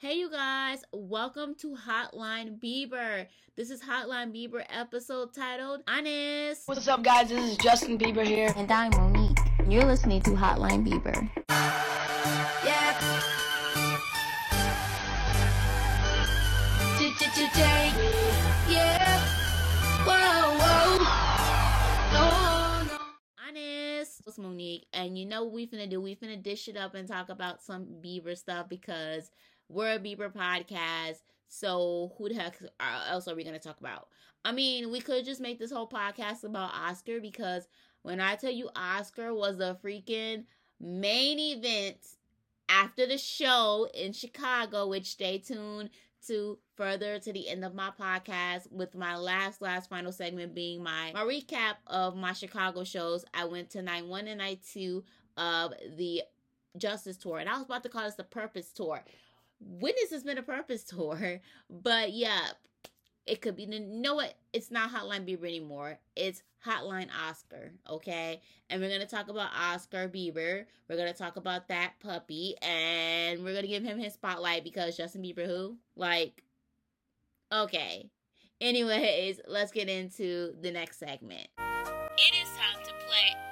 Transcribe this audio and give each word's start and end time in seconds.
Hey, 0.00 0.14
you 0.14 0.30
guys, 0.30 0.84
welcome 0.92 1.56
to 1.56 1.74
Hotline 1.74 2.60
Bieber. 2.60 3.26
This 3.56 3.68
is 3.68 3.82
Hotline 3.82 4.32
Bieber 4.32 4.64
episode 4.70 5.34
titled 5.34 5.82
Honest. 5.88 6.68
What's 6.68 6.86
up, 6.86 7.02
guys? 7.02 7.30
This 7.30 7.50
is 7.50 7.56
Justin 7.56 7.98
Bieber 7.98 8.24
here. 8.24 8.52
And 8.54 8.70
I'm 8.70 8.92
Monique. 8.92 9.40
You're 9.68 9.82
listening 9.82 10.22
to 10.22 10.30
Hotline 10.30 10.86
Bieber. 10.86 11.28
Yeah. 12.64 12.94
Today, 17.34 17.92
yeah. 18.68 19.20
Whoa, 20.06 20.58
whoa. 20.60 20.98
No, 22.12 22.86
no. 22.86 22.98
Honest. 23.48 24.22
It's 24.28 24.38
Monique, 24.38 24.86
and 24.92 25.18
you 25.18 25.26
know 25.26 25.42
what 25.42 25.54
we 25.54 25.66
finna 25.66 25.90
do? 25.90 26.00
We 26.00 26.14
finna 26.14 26.40
dish 26.40 26.68
it 26.68 26.76
up 26.76 26.94
and 26.94 27.08
talk 27.08 27.30
about 27.30 27.64
some 27.64 27.86
Bieber 28.00 28.38
stuff 28.38 28.68
because 28.68 29.32
we're 29.68 29.94
a 29.94 29.98
Bieber 29.98 30.32
podcast. 30.32 31.20
So 31.48 32.12
who 32.18 32.28
the 32.28 32.34
heck 32.34 32.60
uh, 32.80 33.04
else 33.08 33.28
are 33.28 33.34
we 33.34 33.44
gonna 33.44 33.58
talk 33.58 33.80
about? 33.80 34.08
I 34.44 34.52
mean, 34.52 34.90
we 34.90 35.00
could 35.00 35.24
just 35.24 35.40
make 35.40 35.58
this 35.58 35.72
whole 35.72 35.88
podcast 35.88 36.44
about 36.44 36.74
Oscar 36.74 37.20
because 37.20 37.68
when 38.02 38.20
I 38.20 38.36
tell 38.36 38.52
you 38.52 38.70
Oscar 38.76 39.34
was 39.34 39.58
the 39.58 39.76
freaking 39.82 40.44
main 40.80 41.38
event 41.38 41.98
after 42.68 43.06
the 43.06 43.18
show 43.18 43.88
in 43.94 44.12
Chicago, 44.12 44.86
which 44.86 45.06
stay 45.06 45.38
tuned 45.38 45.90
to 46.26 46.58
further 46.76 47.18
to 47.18 47.32
the 47.32 47.48
end 47.48 47.64
of 47.64 47.74
my 47.74 47.90
podcast 47.98 48.70
with 48.70 48.94
my 48.94 49.16
last 49.16 49.62
last 49.62 49.88
final 49.88 50.12
segment 50.12 50.54
being 50.54 50.82
my 50.82 51.12
my 51.14 51.22
recap 51.22 51.76
of 51.86 52.16
my 52.16 52.32
Chicago 52.32 52.84
shows. 52.84 53.24
I 53.34 53.44
went 53.44 53.70
to 53.70 53.82
night 53.82 54.06
one 54.06 54.28
and 54.28 54.38
night 54.38 54.60
two 54.72 55.04
of 55.36 55.72
the 55.96 56.22
Justice 56.76 57.16
Tour, 57.16 57.38
and 57.38 57.48
I 57.48 57.54
was 57.54 57.64
about 57.64 57.82
to 57.84 57.88
call 57.88 58.04
this 58.04 58.14
the 58.14 58.24
Purpose 58.24 58.70
Tour. 58.72 59.02
When 59.60 59.94
has 60.10 60.22
been 60.22 60.38
a 60.38 60.42
Purpose 60.42 60.84
Tour? 60.84 61.40
But 61.68 62.12
yeah, 62.12 62.48
it 63.26 63.40
could 63.42 63.56
be. 63.56 63.64
You 63.64 63.80
know 63.80 64.14
what? 64.14 64.34
It's 64.52 64.70
not 64.70 64.90
Hotline 64.90 65.28
Bieber 65.28 65.46
anymore. 65.46 65.98
It's 66.16 66.42
Hotline 66.64 67.08
Oscar. 67.28 67.72
Okay, 67.88 68.40
and 68.70 68.80
we're 68.80 68.90
gonna 68.90 69.06
talk 69.06 69.28
about 69.28 69.50
Oscar 69.54 70.08
Bieber. 70.08 70.64
We're 70.88 70.96
gonna 70.96 71.12
talk 71.12 71.36
about 71.36 71.68
that 71.68 71.94
puppy, 72.00 72.54
and 72.62 73.44
we're 73.44 73.54
gonna 73.54 73.66
give 73.66 73.84
him 73.84 73.98
his 73.98 74.14
spotlight 74.14 74.64
because 74.64 74.96
Justin 74.96 75.22
Bieber, 75.22 75.46
who 75.46 75.76
like, 75.96 76.42
okay. 77.52 78.10
Anyways, 78.60 79.40
let's 79.46 79.70
get 79.70 79.88
into 79.88 80.54
the 80.60 80.70
next 80.70 80.98
segment. 80.98 81.48
It 81.58 82.34
is 82.42 82.48
time 82.48 82.82
to 82.84 82.92
play 83.06 83.47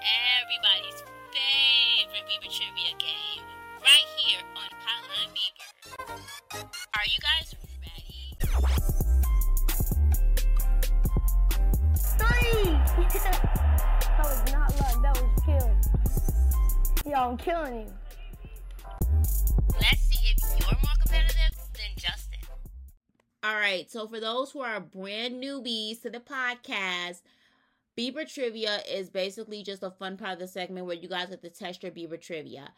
I'm 17.17 17.37
killing 17.39 17.81
you. 17.81 17.87
Let's 19.81 20.03
see 20.03 20.35
if 20.37 20.61
you're 20.61 20.69
more 20.69 20.97
competitive 21.01 21.57
than 21.73 21.97
Justin. 21.97 22.41
All 23.43 23.55
right, 23.55 23.91
so 23.91 24.07
for 24.07 24.21
those 24.21 24.51
who 24.51 24.61
are 24.61 24.81
brand 24.81 25.43
newbies 25.43 26.03
to 26.03 26.11
the 26.11 26.21
podcast, 26.21 27.23
Bieber 27.99 28.31
Trivia 28.31 28.81
is 28.91 29.09
basically 29.09 29.63
just 29.63 29.83
a 29.83 29.91
fun 29.91 30.19
part 30.19 30.35
of 30.35 30.39
the 30.41 30.49
segment 30.49 30.85
where 30.85 30.97
you 30.97 31.09
guys 31.09 31.29
get 31.29 31.41
to 31.41 31.49
test 31.49 31.83
your 31.83 31.93
Bieber 31.93 32.21
trivia. 32.21 32.69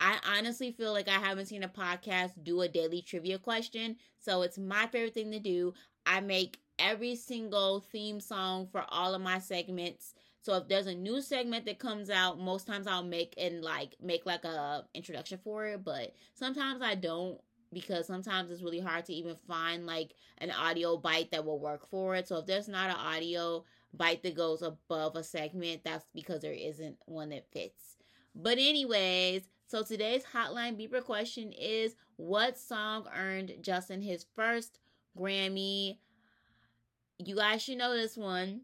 I 0.00 0.18
honestly 0.36 0.72
feel 0.72 0.92
like 0.92 1.08
I 1.08 1.18
haven't 1.18 1.46
seen 1.46 1.62
a 1.62 1.68
podcast 1.68 2.30
do 2.42 2.62
a 2.62 2.68
daily 2.68 3.02
trivia 3.02 3.38
question, 3.38 3.96
so 4.18 4.40
it's 4.42 4.58
my 4.58 4.86
favorite 4.86 5.14
thing 5.14 5.30
to 5.32 5.38
do. 5.38 5.74
I 6.06 6.20
make 6.20 6.58
every 6.78 7.14
single 7.14 7.80
theme 7.80 8.20
song 8.20 8.68
for 8.72 8.84
all 8.88 9.14
of 9.14 9.20
my 9.20 9.38
segments. 9.38 10.14
So 10.42 10.56
if 10.56 10.66
there's 10.66 10.88
a 10.88 10.94
new 10.94 11.22
segment 11.22 11.66
that 11.66 11.78
comes 11.78 12.10
out, 12.10 12.40
most 12.40 12.66
times 12.66 12.88
I'll 12.88 13.04
make 13.04 13.34
and 13.38 13.62
like 13.62 13.94
make 14.02 14.26
like 14.26 14.44
a 14.44 14.84
introduction 14.92 15.38
for 15.42 15.66
it, 15.66 15.84
but 15.84 16.14
sometimes 16.34 16.82
I 16.82 16.96
don't 16.96 17.40
because 17.72 18.06
sometimes 18.06 18.50
it's 18.50 18.62
really 18.62 18.80
hard 18.80 19.04
to 19.06 19.14
even 19.14 19.36
find 19.48 19.86
like 19.86 20.14
an 20.38 20.50
audio 20.50 20.96
bite 20.96 21.30
that 21.30 21.44
will 21.44 21.60
work 21.60 21.88
for 21.88 22.16
it. 22.16 22.26
So 22.26 22.38
if 22.38 22.46
there's 22.46 22.68
not 22.68 22.90
an 22.90 22.96
audio 22.96 23.64
bite 23.94 24.24
that 24.24 24.34
goes 24.34 24.62
above 24.62 25.14
a 25.14 25.22
segment, 25.22 25.82
that's 25.84 26.10
because 26.12 26.42
there 26.42 26.52
isn't 26.52 26.96
one 27.06 27.30
that 27.30 27.46
fits. 27.52 27.96
But 28.34 28.58
anyways, 28.58 29.48
so 29.68 29.82
today's 29.82 30.24
Hotline 30.24 30.76
Bieber 30.76 31.04
question 31.04 31.52
is 31.52 31.94
what 32.16 32.58
song 32.58 33.06
earned 33.16 33.54
Justin 33.62 34.02
his 34.02 34.26
first 34.34 34.80
Grammy? 35.16 35.98
You 37.18 37.36
guys 37.36 37.62
should 37.62 37.78
know 37.78 37.94
this 37.94 38.16
one. 38.16 38.62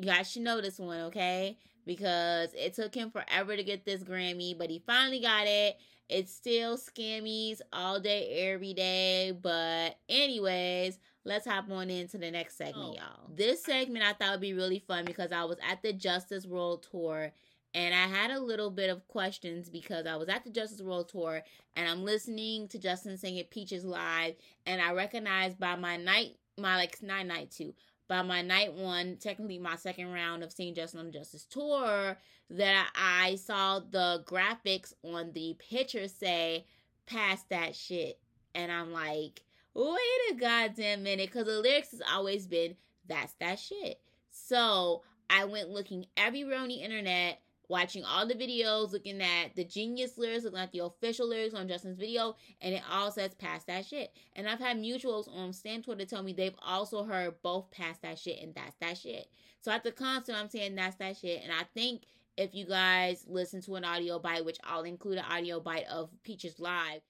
You 0.00 0.06
guys 0.06 0.30
should 0.30 0.42
know 0.42 0.62
this 0.62 0.78
one, 0.78 1.00
okay? 1.02 1.58
Because 1.84 2.54
it 2.54 2.72
took 2.72 2.94
him 2.94 3.10
forever 3.10 3.54
to 3.54 3.62
get 3.62 3.84
this 3.84 4.02
Grammy, 4.02 4.56
but 4.56 4.70
he 4.70 4.82
finally 4.86 5.20
got 5.20 5.46
it. 5.46 5.76
It's 6.08 6.32
still 6.32 6.78
scammies 6.78 7.60
all 7.70 8.00
day, 8.00 8.50
every 8.50 8.72
day. 8.72 9.32
But, 9.38 9.98
anyways, 10.08 10.98
let's 11.24 11.46
hop 11.46 11.70
on 11.70 11.90
into 11.90 12.16
the 12.16 12.30
next 12.30 12.56
segment, 12.56 12.92
oh. 12.92 12.94
y'all. 12.94 13.30
This 13.34 13.62
segment 13.62 14.04
I 14.04 14.14
thought 14.14 14.30
would 14.32 14.40
be 14.40 14.54
really 14.54 14.78
fun 14.78 15.04
because 15.04 15.32
I 15.32 15.44
was 15.44 15.58
at 15.68 15.82
the 15.82 15.92
Justice 15.92 16.46
World 16.46 16.86
Tour 16.90 17.32
and 17.74 17.94
I 17.94 18.06
had 18.06 18.30
a 18.30 18.40
little 18.40 18.70
bit 18.70 18.90
of 18.90 19.06
questions 19.06 19.68
because 19.68 20.06
I 20.06 20.16
was 20.16 20.28
at 20.28 20.44
the 20.44 20.50
Justice 20.50 20.82
World 20.82 21.08
Tour 21.08 21.42
and 21.76 21.88
I'm 21.88 22.04
listening 22.04 22.68
to 22.68 22.78
Justin 22.78 23.16
sing 23.16 23.36
it 23.36 23.50
Peaches 23.50 23.84
live, 23.84 24.34
and 24.66 24.80
I 24.80 24.92
recognized 24.92 25.58
by 25.58 25.76
my 25.76 25.96
night, 25.96 26.36
my 26.58 26.76
like 26.76 27.02
nine 27.02 27.28
night 27.28 27.50
two, 27.50 27.74
by 28.10 28.22
my 28.22 28.42
night 28.42 28.74
one, 28.74 29.16
technically 29.20 29.56
my 29.56 29.76
second 29.76 30.12
round 30.12 30.42
of 30.42 30.52
seeing 30.52 30.74
Justin 30.74 30.98
on 30.98 31.12
Justice 31.12 31.44
Tour, 31.44 32.18
that 32.50 32.90
I 32.96 33.36
saw 33.36 33.78
the 33.78 34.24
graphics 34.26 34.92
on 35.04 35.30
the 35.32 35.56
picture 35.70 36.08
say 36.08 36.66
"Pass 37.06 37.44
that 37.50 37.76
shit," 37.76 38.18
and 38.52 38.72
I'm 38.72 38.92
like, 38.92 39.44
wait 39.74 40.32
a 40.32 40.34
goddamn 40.34 41.04
minute, 41.04 41.30
because 41.30 41.46
the 41.46 41.60
lyrics 41.60 41.92
has 41.92 42.02
always 42.12 42.48
been 42.48 42.74
"That's 43.06 43.32
that 43.34 43.60
shit." 43.60 44.00
So 44.32 45.02
I 45.30 45.44
went 45.44 45.70
looking 45.70 46.06
everywhere 46.16 46.58
on 46.58 46.66
the 46.68 46.82
internet 46.82 47.40
watching 47.70 48.04
all 48.04 48.26
the 48.26 48.34
videos, 48.34 48.92
looking 48.92 49.22
at 49.22 49.54
the 49.54 49.64
genius 49.64 50.18
lyrics, 50.18 50.42
looking 50.42 50.58
at 50.58 50.72
the 50.72 50.80
official 50.80 51.28
lyrics 51.28 51.54
on 51.54 51.68
Justin's 51.68 51.96
video, 51.96 52.34
and 52.60 52.74
it 52.74 52.82
all 52.90 53.12
says 53.12 53.32
pass 53.34 53.62
that 53.64 53.86
shit. 53.86 54.12
And 54.34 54.48
I've 54.48 54.58
had 54.58 54.76
mutuals 54.76 55.32
on 55.34 55.52
Stan 55.52 55.80
Twitter 55.80 56.04
tell 56.04 56.24
me 56.24 56.32
they've 56.32 56.52
also 56.66 57.04
heard 57.04 57.40
both 57.42 57.70
pass 57.70 57.96
that 57.98 58.18
shit 58.18 58.42
and 58.42 58.52
that's 58.54 58.74
that 58.80 58.98
shit. 58.98 59.28
So 59.60 59.70
at 59.70 59.84
the 59.84 59.92
concert, 59.92 60.34
I'm 60.36 60.50
saying 60.50 60.74
that's 60.74 60.96
that 60.96 61.16
shit. 61.16 61.42
And 61.44 61.52
I 61.52 61.62
think 61.72 62.02
if 62.36 62.54
you 62.54 62.66
guys 62.66 63.24
listen 63.28 63.62
to 63.62 63.76
an 63.76 63.84
audio 63.84 64.18
bite, 64.18 64.44
which 64.44 64.58
I'll 64.64 64.82
include 64.82 65.18
an 65.18 65.24
audio 65.30 65.60
bite 65.60 65.86
of 65.90 66.10
Peaches 66.24 66.58
Live. 66.58 67.02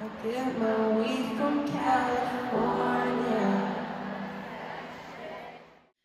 I 0.00 0.08
get 0.24 0.58
my 0.58 0.88
weed 0.98 1.38
from 1.38 1.68
California. 1.68 3.06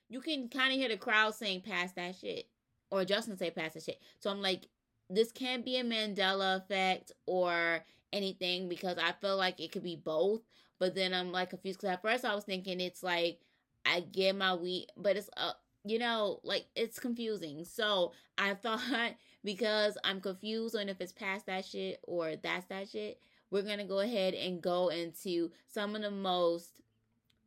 You 0.08 0.22
can 0.22 0.50
kind 0.50 0.72
of 0.72 0.78
hear 0.78 0.90
the 0.90 0.98
crowd 0.98 1.34
saying 1.34 1.62
pass 1.62 1.94
that 1.94 2.16
shit 2.16 2.46
or 2.92 3.06
Justin 3.06 3.38
say 3.38 3.50
pass 3.50 3.74
the 3.74 3.80
shit. 3.82 4.00
So 4.20 4.30
I'm 4.30 4.42
like, 4.42 4.68
this 5.10 5.32
can't 5.32 5.66
be 5.66 5.78
a 5.78 5.84
Mandela 5.84 6.58
effect 6.58 7.12
or 7.26 7.84
anything 8.14 8.70
because 8.70 8.98
I 8.98 9.14
feel 9.14 9.38
like 9.38 9.60
it 9.60 9.72
could 9.72 9.84
be 9.84 9.96
both. 9.96 10.42
But 10.80 10.96
then 10.96 11.14
I'm 11.14 11.32
like 11.32 11.52
confused 11.52 11.80
because 11.80 11.94
at 11.94 12.02
first 12.02 12.26
I 12.26 12.36
was 12.36 12.44
thinking 12.44 12.80
it's 12.80 13.04
like 13.04 13.40
I 13.86 14.02
get 14.02 14.36
my 14.36 14.54
weed, 14.54 14.88
but 14.98 15.16
it's 15.16 15.30
uh 15.38 15.54
you 15.84 16.00
know 16.00 16.40
like 16.44 16.66
it's 16.76 17.00
confusing. 17.00 17.66
So 17.66 18.14
I 18.38 18.54
thought 18.56 19.16
because 19.44 19.98
I'm 20.04 20.22
confused 20.22 20.76
on 20.76 20.90
if 20.90 21.00
it's 21.00 21.12
past 21.12 21.46
that 21.48 21.66
shit 21.66 22.00
or 22.04 22.36
that's 22.36 22.66
that 22.68 22.90
shit, 22.90 23.20
we're 23.52 23.64
gonna 23.64 23.86
go 23.86 24.00
ahead 24.00 24.34
and 24.34 24.62
go 24.62 24.90
into 24.90 25.52
some 25.68 25.96
of 25.96 26.02
the 26.02 26.12
most 26.12 26.74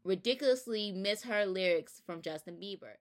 ridiculously 0.05 0.93
misheard 0.93 1.49
lyrics 1.49 2.03
from 2.05 2.21
Justin 2.23 2.57
Bieber. 2.57 2.97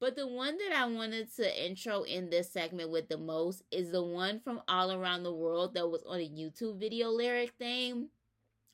But 0.00 0.16
the 0.16 0.26
one 0.26 0.56
that 0.56 0.72
I 0.74 0.86
wanted 0.86 1.34
to 1.36 1.66
intro 1.66 2.02
in 2.02 2.30
this 2.30 2.50
segment 2.50 2.90
with 2.90 3.08
the 3.08 3.18
most 3.18 3.62
is 3.70 3.90
the 3.90 4.02
one 4.02 4.40
from 4.40 4.62
All 4.66 4.90
Around 4.90 5.24
the 5.24 5.34
World 5.34 5.74
that 5.74 5.86
was 5.88 6.02
on 6.06 6.20
a 6.20 6.28
YouTube 6.28 6.80
video 6.80 7.10
lyric 7.10 7.52
thing. 7.58 8.08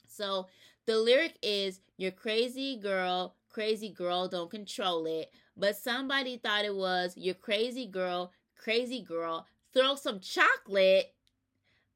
So 0.07 0.47
the 0.87 0.99
lyric 0.99 1.39
is 1.43 1.81
You're 1.97 2.13
crazy 2.13 2.77
girl, 2.77 3.35
crazy 3.49 3.89
girl, 3.89 4.29
don't 4.29 4.51
control 4.51 5.07
it. 5.07 5.33
But 5.57 5.77
somebody 5.77 6.37
thought 6.37 6.65
it 6.65 6.77
was 6.77 7.15
You're 7.17 7.35
crazy 7.35 7.87
girl, 7.87 8.33
crazy 8.57 9.03
girl, 9.03 9.47
throw 9.73 9.97
some 9.97 10.21
chocolate. 10.21 11.13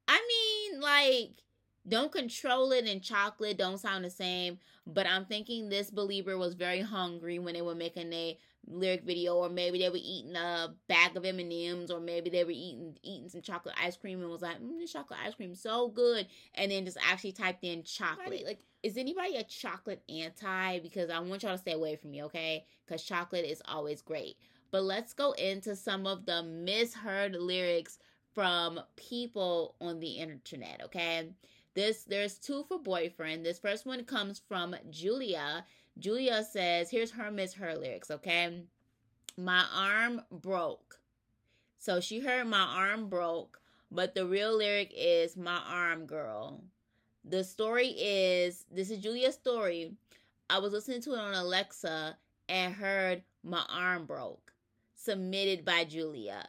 I 0.09 0.21
mean, 0.29 0.81
like, 0.81 1.44
don't 1.87 2.13
control 2.13 2.73
it 2.73 2.87
and 2.87 3.03
chocolate 3.03 3.59
don't 3.59 3.79
sound 3.79 4.05
the 4.05 4.11
same. 4.11 4.59
But 4.87 5.07
I'm 5.07 5.25
thinking 5.25 5.69
this 5.69 5.91
believer 5.91 6.37
was 6.37 6.55
very 6.55 6.81
hungry 6.81 7.39
when 7.39 7.55
they 7.55 7.63
were 7.63 7.75
making 7.75 8.13
a 8.13 8.39
lyric 8.67 9.05
video, 9.05 9.37
or 9.37 9.49
maybe 9.49 9.79
they 9.79 9.89
were 9.89 9.99
eating 9.99 10.37
a 10.37 10.75
bag 10.89 11.17
of 11.17 11.25
M 11.25 11.39
and 11.39 11.53
M's, 11.53 11.91
or 11.91 12.01
maybe 12.01 12.31
they 12.31 12.45
were 12.45 12.51
eating 12.51 12.97
eating 13.03 13.29
some 13.29 13.43
chocolate 13.43 13.75
ice 13.83 13.97
cream 13.97 14.21
and 14.21 14.31
was 14.31 14.43
like, 14.43 14.61
mm, 14.61 14.79
"This 14.79 14.93
chocolate 14.93 15.21
ice 15.25 15.35
cream 15.35 15.55
so 15.55 15.89
good," 15.89 16.27
and 16.55 16.71
then 16.71 16.85
just 16.85 16.99
actually 17.03 17.33
typed 17.33 17.65
in 17.65 17.83
chocolate. 17.83 18.45
Like, 18.47 18.65
is 18.83 18.97
anybody 18.97 19.37
a 19.37 19.45
chocolate 19.45 20.03
anti? 20.09 20.81
Because 20.81 21.11
I 21.11 21.19
want 21.21 21.43
y'all 21.43 21.53
to 21.53 21.59
stay 21.59 21.73
away 21.73 21.97
from 21.97 22.11
me, 22.11 22.23
okay? 22.25 22.65
Because 22.87 23.03
chocolate 23.05 23.45
is 23.45 23.63
always 23.67 24.03
great. 24.03 24.37
But 24.71 24.85
let's 24.85 25.13
go 25.13 25.33
into 25.33 25.77
some 25.77 26.07
of 26.07 26.27
the 26.27 26.43
misheard 26.43 27.35
lyrics 27.37 27.99
from 28.35 28.81
people 28.97 29.77
on 29.81 30.01
the 30.01 30.13
internet, 30.19 30.83
okay? 30.85 31.31
This 31.75 32.05
there's 32.05 32.39
two 32.39 32.65
for 32.69 32.79
boyfriend. 32.79 33.45
This 33.45 33.59
first 33.59 33.85
one 33.85 34.05
comes 34.05 34.41
from 34.49 34.77
Julia. 34.91 35.65
Julia 35.99 36.45
says, 36.45 36.91
here's 36.91 37.13
her 37.13 37.31
miss 37.31 37.55
her 37.55 37.75
lyrics, 37.75 38.11
okay? 38.11 38.63
My 39.37 39.65
arm 39.75 40.23
broke. 40.31 41.01
So 41.79 42.01
she 42.01 42.21
heard 42.21 42.47
my 42.47 42.63
arm 42.63 43.09
broke, 43.09 43.61
but 43.91 44.15
the 44.15 44.27
real 44.27 44.57
lyric 44.57 44.93
is 44.97 45.37
my 45.37 45.61
arm 45.67 46.07
girl. 46.07 46.63
The 47.25 47.43
story 47.43 47.89
is 47.89 48.65
this 48.71 48.91
is 48.91 49.03
Julia's 49.03 49.35
story. 49.35 49.97
I 50.49 50.59
was 50.59 50.73
listening 50.73 51.01
to 51.03 51.15
it 51.15 51.19
on 51.19 51.35
Alexa 51.35 52.17
and 52.49 52.75
heard 52.75 53.23
my 53.43 53.65
arm 53.69 54.07
broke. 54.07 54.53
Submitted 54.95 55.65
by 55.65 55.85
Julia 55.85 56.49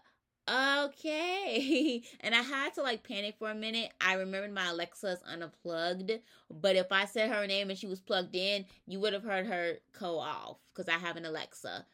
okay. 0.50 2.04
And 2.20 2.36
I 2.36 2.42
had 2.42 2.74
to 2.76 2.82
like 2.82 3.08
panic 3.08 3.36
for 3.38 3.50
a 3.50 3.56
minute. 3.56 3.92
I 4.02 4.14
remembered 4.14 4.54
my 4.54 4.70
Alexa's 4.70 5.22
unplugged, 5.26 6.12
but 6.50 6.76
if 6.76 6.92
I 6.92 7.06
said 7.06 7.30
her 7.32 7.48
name 7.48 7.70
and 7.70 7.78
she 7.78 7.88
was 7.88 8.00
plugged 8.00 8.36
in, 8.36 8.66
you 8.88 9.00
would 9.00 9.14
have 9.14 9.24
heard 9.24 9.48
her 9.48 9.78
go 10.00 10.20
off 10.20 10.58
because 10.74 10.90
I 10.90 10.98
have 10.98 11.18
an 11.18 11.26
Alexa. 11.26 11.86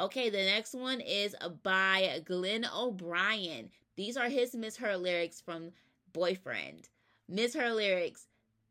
Okay, 0.00 0.28
the 0.28 0.44
next 0.44 0.74
one 0.74 1.00
is 1.00 1.36
by 1.62 2.20
Glenn 2.24 2.66
O'Brien. 2.74 3.70
These 3.96 4.16
are 4.16 4.28
his 4.28 4.54
Miss 4.54 4.76
Her 4.76 4.96
lyrics 4.96 5.40
from 5.40 5.70
Boyfriend. 6.12 6.88
Miss 7.28 7.54
Her 7.54 7.72
lyrics. 7.72 8.26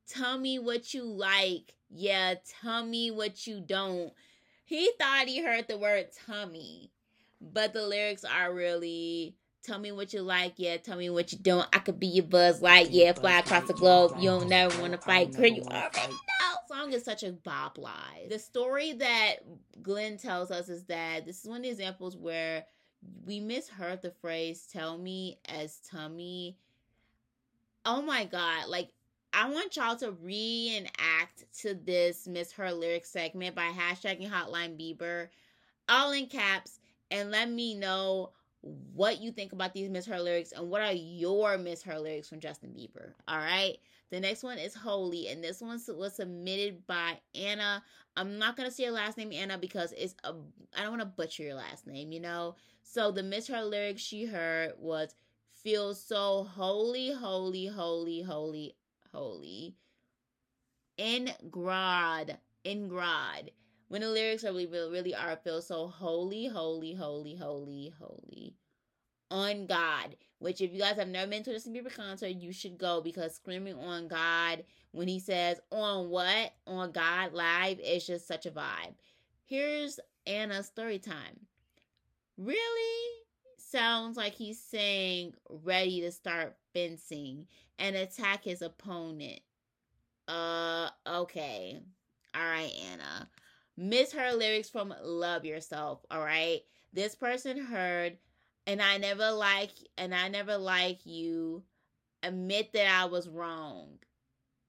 Tell 0.06 0.38
me 0.38 0.60
what 0.60 0.94
you 0.94 1.04
like. 1.04 1.76
Yeah, 1.90 2.36
tell 2.62 2.86
me 2.86 3.10
what 3.10 3.48
you 3.48 3.62
don't. 3.62 4.12
He 4.66 4.92
thought 5.00 5.28
he 5.28 5.42
heard 5.42 5.68
the 5.68 5.78
word 5.78 6.08
tummy 6.26 6.92
but 7.52 7.74
the 7.74 7.86
lyrics 7.86 8.24
are 8.24 8.54
really 8.54 9.36
tell 9.64 9.80
me 9.80 9.92
what 9.92 10.14
you 10.14 10.22
like, 10.22 10.54
yeah, 10.58 10.78
tell 10.78 10.98
me 10.98 11.10
what 11.10 11.32
you 11.32 11.40
don't. 11.40 11.68
I 11.74 11.80
could 11.80 12.00
be 12.00 12.08
your 12.08 12.26
Buzz 12.26 12.62
Light, 12.62 12.92
yeah, 12.92 13.14
fly 13.14 13.40
across 13.40 13.68
the 13.68 13.74
globe. 13.74 14.16
You 14.20 14.30
don't 14.30 14.50
never 14.50 14.80
want 14.82 14.94
to 14.94 15.00
fight, 15.00 15.34
girl. 15.34 15.46
You 15.46 15.64
already 15.64 16.14
know. 16.14 16.50
Song 16.68 16.92
is 16.92 17.04
such 17.04 17.24
a 17.24 17.32
bop 17.32 17.78
lie. 17.78 18.28
The 18.30 18.40
story 18.40 18.94
that 18.94 19.36
Glenn 19.82 20.18
tells 20.18 20.50
us 20.50 20.70
is 20.70 20.86
that 20.86 21.26
this 21.26 21.44
is 21.44 21.50
one 21.50 21.58
of 21.58 21.64
the 21.64 21.70
examples 21.70 22.18
where 22.18 22.66
we 23.26 23.40
misheard 23.40 24.02
the 24.02 24.12
phrase 24.12 24.68
"tell 24.72 24.98
me" 24.98 25.40
as 25.46 25.78
"tummy." 25.90 26.58
Oh 27.86 28.02
my 28.02 28.26
god! 28.26 28.70
Like 28.70 28.90
I 29.34 29.50
want 29.50 29.76
y'all 29.76 29.98
to 29.98 30.12
reenact 30.12 31.46
to 31.62 31.74
this 31.76 32.28
misheard 32.28 32.74
lyric 32.74 33.06
segment 33.06 33.56
by 33.56 33.70
hashtagging 33.72 34.30
Hotline 34.30 34.80
Bieber, 34.80 35.28
all 35.90 36.12
in 36.12 36.28
caps 36.28 36.80
and 37.14 37.30
let 37.30 37.50
me 37.50 37.76
know 37.76 38.32
what 38.62 39.22
you 39.22 39.32
think 39.32 39.54
about 39.54 39.74
these 39.74 39.90
Miss 39.90 40.06
Her 40.08 40.20
lyrics 40.20 40.52
and 40.52 40.70
what 40.70 40.82
are 40.82 40.92
your 40.92 41.58
Miss 41.58 41.84
Her 41.84 42.00
lyrics 42.00 42.28
from 42.28 42.40
Justin 42.40 42.72
Bieber. 42.72 43.12
All 43.28 43.38
right. 43.38 43.78
The 44.10 44.20
next 44.20 44.44
one 44.44 44.58
is 44.58 44.74
Holy, 44.74 45.28
and 45.28 45.44
this 45.44 45.62
one 45.62 45.80
was 45.88 46.16
submitted 46.16 46.86
by 46.88 47.20
Anna. 47.36 47.84
I'm 48.18 48.38
not 48.38 48.58
gonna 48.58 48.72
say 48.72 48.84
your 48.84 48.94
last 48.94 49.18
name 49.18 49.32
Anna 49.32 49.58
because 49.58 49.94
it's 49.98 50.16
a 50.24 50.34
I 50.76 50.82
don't 50.82 50.92
want 50.92 51.02
to 51.02 51.08
butcher 51.08 51.44
your 51.44 51.56
last 51.56 51.88
name, 51.88 52.12
you 52.12 52.20
know. 52.20 52.56
So 52.84 53.12
the 53.12 53.24
Miss 53.24 53.48
Her 53.48 53.64
lyrics 53.64 54.02
she 54.02 54.26
heard 54.26 54.74
was 54.78 55.16
"Feel 55.52 55.94
so 55.94 56.44
holy, 56.44 57.12
holy, 57.12 57.68
holy, 57.68 58.22
holy, 58.22 58.76
holy." 59.12 59.76
In 60.98 61.32
grad, 61.50 62.38
in 62.64 62.88
grad 62.88 63.52
when 63.94 64.02
the 64.02 64.10
lyrics 64.10 64.44
are 64.44 64.52
really, 64.52 64.66
really 64.66 65.14
are 65.14 65.36
feel 65.36 65.62
so 65.62 65.86
holy, 65.86 66.48
holy, 66.48 66.96
holy, 66.96 67.36
holy, 67.36 67.94
holy 68.00 68.56
on 69.30 69.68
God. 69.68 70.16
Which, 70.40 70.62
if 70.62 70.74
you 70.74 70.80
guys 70.80 70.96
have 70.96 71.10
never 71.10 71.30
been 71.30 71.44
to 71.44 71.52
a 71.52 71.54
Justin 71.54 71.76
Bieber 71.76 71.96
concert, 71.96 72.30
you 72.30 72.52
should 72.52 72.80
go 72.80 73.02
because 73.02 73.36
screaming 73.36 73.76
on 73.76 74.08
God 74.08 74.64
when 74.94 75.08
he 75.08 75.20
says 75.20 75.60
on 75.70 76.10
what 76.10 76.54
on 76.66 76.92
God 76.92 77.34
live 77.34 77.80
is 77.80 78.08
just 78.08 78.28
such 78.28 78.48
a 78.48 78.50
vibe. 78.50 78.96
Here's 79.46 80.00
Anna's 80.26 80.66
story 80.66 80.98
time. 80.98 81.42
Really 82.36 83.12
sounds 83.60 84.18
like 84.18 84.34
he's 84.34 84.60
saying 84.60 85.36
ready 85.48 86.02
to 86.02 86.12
start 86.12 86.58
fencing 86.74 87.46
and 87.78 87.96
attack 87.96 88.44
his 88.44 88.64
opponent. 88.64 89.42
Uh, 90.28 90.90
okay. 91.06 91.80
All 92.34 92.42
right, 92.42 92.74
Anna 92.92 93.30
misheard 93.78 94.36
lyrics 94.36 94.70
from 94.70 94.94
Love 95.04 95.46
Yourself, 95.46 96.06
all 96.12 96.24
right? 96.24 96.62
This 96.94 97.16
person 97.16 97.58
heard 97.66 98.18
and 98.66 98.82
I 98.82 98.98
never 98.98 99.32
like 99.32 99.72
and 99.98 100.14
I 100.14 100.28
never 100.30 100.58
like 100.58 101.06
you 101.06 101.64
admit 102.22 102.74
that 102.74 102.88
I 102.88 103.06
was 103.06 103.28
wrong. 103.28 104.00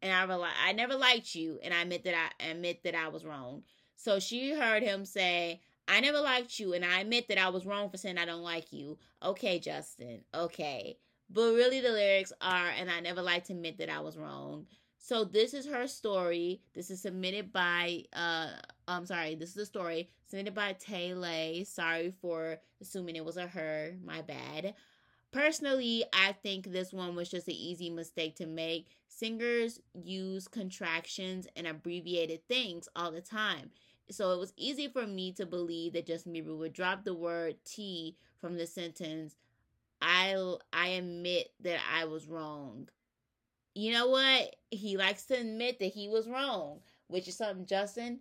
And 0.02 0.12
I 0.12 0.24
rely, 0.24 0.50
I 0.62 0.72
never 0.72 0.96
liked 0.96 1.34
you 1.34 1.58
and 1.62 1.72
I 1.72 1.82
admit 1.82 2.04
that 2.04 2.14
I 2.14 2.50
admit 2.50 2.82
that 2.84 2.94
I 2.94 3.08
was 3.08 3.24
wrong. 3.24 3.62
So 3.96 4.18
she 4.18 4.52
heard 4.52 4.82
him 4.82 5.04
say, 5.04 5.60
I 5.88 6.00
never 6.00 6.20
liked 6.20 6.58
you 6.58 6.72
and 6.74 6.84
I 6.84 7.00
admit 7.00 7.28
that 7.28 7.38
I 7.38 7.48
was 7.48 7.64
wrong 7.64 7.88
for 7.90 7.96
saying 7.96 8.18
I 8.18 8.24
don't 8.26 8.42
like 8.42 8.72
you. 8.72 8.98
Okay, 9.22 9.58
Justin. 9.58 10.20
Okay. 10.34 10.98
But 11.30 11.54
really 11.54 11.80
the 11.80 11.90
lyrics 11.90 12.32
are 12.40 12.68
and 12.78 12.90
I 12.90 13.00
never 13.00 13.22
like 13.22 13.44
to 13.44 13.52
admit 13.54 13.78
that 13.78 13.90
I 13.90 14.00
was 14.00 14.18
wrong. 14.18 14.66
So 14.98 15.24
this 15.24 15.54
is 15.54 15.66
her 15.66 15.86
story. 15.86 16.60
This 16.74 16.90
is 16.90 17.00
submitted 17.02 17.52
by 17.52 18.04
uh 18.12 18.48
I'm 18.86 19.06
sorry, 19.06 19.34
this 19.34 19.50
is 19.50 19.56
a 19.56 19.66
story 19.66 20.10
submitted 20.26 20.54
by 20.54 20.74
Taylor. 20.74 21.64
Sorry 21.64 22.12
for 22.20 22.58
assuming 22.80 23.16
it 23.16 23.24
was 23.24 23.36
a 23.36 23.46
her. 23.46 23.94
My 24.04 24.22
bad. 24.22 24.74
Personally, 25.32 26.04
I 26.12 26.32
think 26.32 26.66
this 26.66 26.92
one 26.92 27.16
was 27.16 27.30
just 27.30 27.48
an 27.48 27.54
easy 27.54 27.90
mistake 27.90 28.36
to 28.36 28.46
make. 28.46 28.88
Singers 29.08 29.80
use 29.94 30.46
contractions 30.46 31.48
and 31.56 31.66
abbreviated 31.66 32.46
things 32.46 32.88
all 32.94 33.10
the 33.10 33.20
time. 33.20 33.70
So 34.10 34.32
it 34.32 34.38
was 34.38 34.52
easy 34.56 34.88
for 34.88 35.06
me 35.06 35.32
to 35.32 35.46
believe 35.46 35.94
that 35.94 36.06
Justin 36.06 36.34
Bieber 36.34 36.56
would 36.56 36.72
drop 36.72 37.04
the 37.04 37.14
word 37.14 37.56
T 37.64 38.16
from 38.40 38.56
the 38.56 38.66
sentence. 38.66 39.36
I 40.02 40.36
I 40.72 40.88
admit 40.88 41.52
that 41.62 41.80
I 41.92 42.04
was 42.04 42.28
wrong 42.28 42.88
you 43.74 43.92
know 43.92 44.06
what? 44.06 44.56
He 44.70 44.96
likes 44.96 45.24
to 45.26 45.34
admit 45.34 45.78
that 45.80 45.92
he 45.92 46.08
was 46.08 46.28
wrong, 46.28 46.80
which 47.08 47.28
is 47.28 47.36
something 47.36 47.66
Justin 47.66 48.20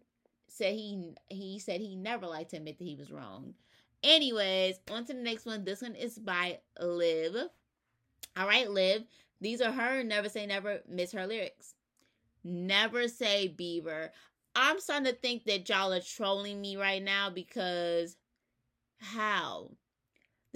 said 0.54 0.76
he 0.76 1.14
he 1.30 1.58
said 1.60 1.82
he 1.82 1.96
never 1.96 2.28
liked 2.28 2.52
to 2.52 2.58
admit 2.58 2.78
that 2.78 2.86
he 2.86 2.96
was 2.96 3.12
wrong. 3.12 3.56
Anyways, 4.04 4.80
on 4.92 5.06
to 5.06 5.14
the 5.14 5.20
next 5.20 5.46
one. 5.46 5.66
This 5.66 5.82
one 5.82 5.96
is 5.96 6.20
by 6.20 6.60
Liv. 6.80 7.36
All 8.38 8.48
right, 8.48 8.70
Liv. 8.70 9.04
These 9.42 9.62
are 9.62 9.72
her 9.72 10.04
never 10.04 10.30
say 10.30 10.46
never 10.46 10.82
miss 10.88 11.12
her 11.14 11.26
lyrics. 11.26 11.74
Never 12.44 13.08
say 13.08 13.54
Bieber. 13.58 14.10
I'm 14.56 14.80
starting 14.80 15.06
to 15.08 15.14
think 15.14 15.46
that 15.46 15.68
y'all 15.68 15.92
are 15.92 16.02
trolling 16.02 16.62
me 16.62 16.78
right 16.78 17.02
now 17.02 17.32
because 17.32 18.16
how? 19.00 19.72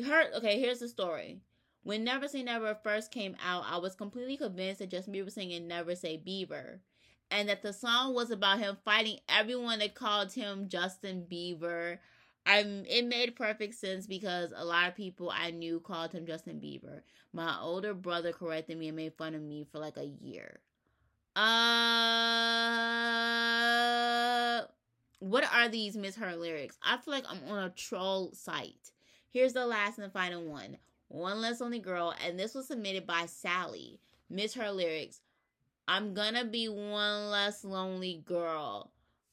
Her 0.06 0.26
okay, 0.36 0.60
here's 0.60 0.80
the 0.80 0.88
story. 0.88 1.42
When 1.82 2.04
Never 2.04 2.28
Say 2.28 2.44
Never 2.44 2.76
first 2.76 3.12
came 3.12 3.36
out, 3.44 3.64
I 3.66 3.78
was 3.78 3.96
completely 3.96 4.36
convinced 4.36 4.80
that 4.80 4.90
Justin 4.90 5.14
Bieber 5.14 5.26
was 5.26 5.34
singing 5.34 5.68
Never 5.68 5.96
Say 5.96 6.22
Bieber. 6.24 6.80
And 7.30 7.50
that 7.50 7.62
the 7.62 7.74
song 7.74 8.14
was 8.14 8.32
about 8.32 8.60
him 8.60 8.78
fighting 8.86 9.20
everyone 9.28 9.80
that 9.80 9.96
called 9.96 10.32
him 10.34 10.70
Justin 10.70 11.26
Bieber. 11.30 11.98
I 12.46 12.60
it 12.88 13.06
made 13.06 13.36
perfect 13.36 13.76
sense 13.76 14.08
because 14.08 14.54
a 14.56 14.64
lot 14.64 14.88
of 14.88 14.96
people 14.96 15.30
I 15.30 15.52
knew 15.52 15.82
called 15.82 16.14
him 16.14 16.26
Justin 16.26 16.62
Bieber. 16.62 17.02
My 17.34 17.58
older 17.62 17.94
brother 17.94 18.32
corrected 18.32 18.78
me 18.78 18.88
and 18.88 18.96
made 18.96 19.14
fun 19.16 19.36
of 19.36 19.42
me 19.42 19.66
for 19.70 19.80
like 19.80 19.98
a 19.98 20.06
year. 20.06 20.60
Uh 21.36 22.28
what 25.20 25.44
are 25.52 25.68
these 25.68 25.98
Miss 25.98 26.16
Her 26.16 26.36
lyrics? 26.36 26.78
I 26.82 26.98
feel 26.98 27.14
like 27.14 27.26
I'm 27.30 27.42
on 27.50 27.64
a 27.64 27.70
troll 27.70 28.32
site. 28.34 28.92
Here's 29.30 29.54
the 29.54 29.66
last 29.66 30.00
and 30.00 30.14
final 30.14 30.44
one. 30.44 30.78
One 31.10 31.42
Less 31.42 31.60
Lonely 31.62 31.80
Girl, 31.80 32.14
and 32.26 32.40
this 32.40 32.54
was 32.54 32.68
submitted 32.68 33.08
by 33.08 33.26
Sally. 33.26 34.00
Miss 34.30 34.54
Her 34.54 34.72
lyrics. 34.72 35.22
I'm 35.88 36.14
gonna 36.14 36.46
be 36.46 36.68
one 36.68 37.30
less 37.30 37.64
lonely 37.64 38.24
girl. 38.26 38.92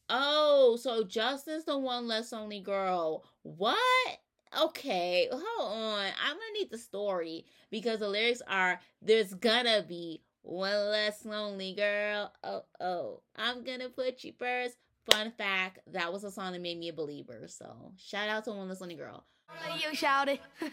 Oh, 0.08 0.76
so 0.80 1.04
Justin's 1.04 1.64
the 1.64 1.78
one 1.78 2.06
less 2.06 2.32
lonely 2.32 2.60
girl. 2.60 3.24
What? 3.42 3.78
Okay, 4.62 5.28
hold 5.30 5.72
on. 5.72 6.04
I'm 6.22 6.34
gonna 6.34 6.52
need 6.58 6.70
the 6.70 6.78
story 6.78 7.44
because 7.70 8.00
the 8.00 8.08
lyrics 8.08 8.42
are 8.46 8.80
there's 9.02 9.34
gonna 9.34 9.84
be 9.86 10.22
one 10.42 10.90
less 10.90 11.24
lonely 11.24 11.74
girl. 11.74 12.32
Oh, 12.44 12.64
oh. 12.80 13.20
I'm 13.36 13.64
gonna 13.64 13.88
put 13.88 14.22
you 14.22 14.32
first. 14.38 14.76
fun 15.10 15.32
fact, 15.32 15.80
that 15.92 16.12
was 16.12 16.24
a 16.24 16.30
song 16.30 16.52
that 16.52 16.60
made 16.60 16.78
me 16.78 16.88
a 16.88 16.92
believer. 16.92 17.46
So 17.48 17.92
shout 17.96 18.28
out 18.28 18.44
to 18.44 18.52
one 18.52 18.68
less 18.68 18.80
lonely 18.80 18.96
girl. 18.96 19.24
You 19.80 19.94
shouted. 19.94 20.38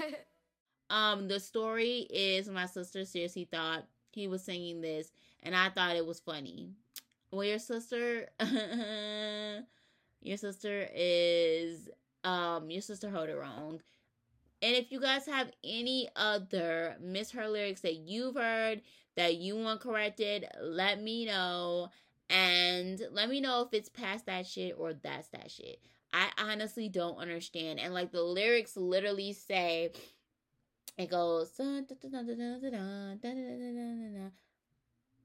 Um, 0.92 1.30
the 1.30 1.40
story 1.40 2.06
is 2.10 2.50
my 2.50 2.66
sister 2.66 3.06
seriously 3.06 3.48
thought 3.50 3.86
he 4.12 4.28
was 4.28 4.44
singing 4.44 4.82
this, 4.82 5.14
and 5.44 5.56
I 5.56 5.70
thought 5.70 5.96
it 5.96 6.06
was 6.06 6.20
funny. 6.20 6.72
Well, 7.32 7.44
your 7.44 7.60
sister, 7.60 8.28
your 10.22 10.38
sister 10.38 10.88
is, 10.94 11.90
um, 12.24 12.70
your 12.70 12.82
sister 12.82 13.10
heard 13.10 13.30
it 13.30 13.38
wrong. 13.38 13.82
And 14.62 14.76
if 14.76 14.92
you 14.92 15.00
guys 15.00 15.26
have 15.26 15.52
any 15.64 16.10
other 16.16 16.96
misheard 17.02 17.50
lyrics 17.50 17.82
that 17.82 17.96
you've 17.96 18.36
heard 18.36 18.82
that 19.16 19.36
you 19.36 19.56
want 19.56 19.82
corrected, 19.82 20.46
let 20.62 21.02
me 21.02 21.26
know. 21.26 21.90
And 22.30 23.02
let 23.12 23.30
me 23.30 23.42
know 23.42 23.62
if 23.62 23.74
it's 23.74 23.90
past 23.90 24.28
that 24.28 24.46
shit 24.46 24.76
or 24.78 24.94
that's 24.94 25.28
that 25.30 25.52
shit. 25.52 25.82
I 26.14 26.30
honestly 26.38 26.90
don't 26.90 27.18
understand. 27.18 27.80
And 27.80 27.94
like 27.94 28.12
the 28.12 28.22
lyrics 28.22 28.78
literally 28.78 29.34
say, 29.34 29.92
it 30.98 31.10
goes, 31.10 31.52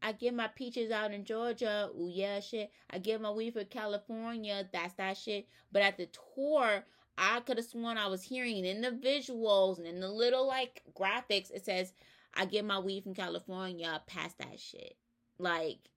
I 0.06 0.12
get 0.12 0.34
my 0.34 0.46
peaches 0.46 0.92
out 0.92 1.12
in 1.12 1.24
Georgia. 1.24 1.90
Ooh, 1.98 2.08
yeah, 2.08 2.38
shit. 2.38 2.70
I 2.88 2.98
get 2.98 3.20
my 3.20 3.32
weed 3.32 3.54
from 3.54 3.64
California. 3.64 4.64
That's 4.72 4.94
that 4.94 5.16
shit. 5.16 5.48
But 5.72 5.82
at 5.82 5.96
the 5.96 6.08
tour, 6.36 6.84
I 7.18 7.40
could 7.40 7.56
have 7.56 7.66
sworn 7.66 7.98
I 7.98 8.06
was 8.06 8.22
hearing 8.22 8.64
in 8.64 8.82
the 8.82 8.92
visuals 8.92 9.78
and 9.78 9.86
in 9.88 9.98
the 9.98 10.08
little 10.08 10.46
like 10.46 10.84
graphics, 10.96 11.50
it 11.50 11.64
says, 11.64 11.92
I 12.34 12.44
get 12.44 12.64
my 12.64 12.78
weed 12.78 13.02
from 13.02 13.14
California. 13.14 14.00
Past 14.06 14.38
that 14.38 14.60
shit. 14.60 14.94
Like, 15.40 15.90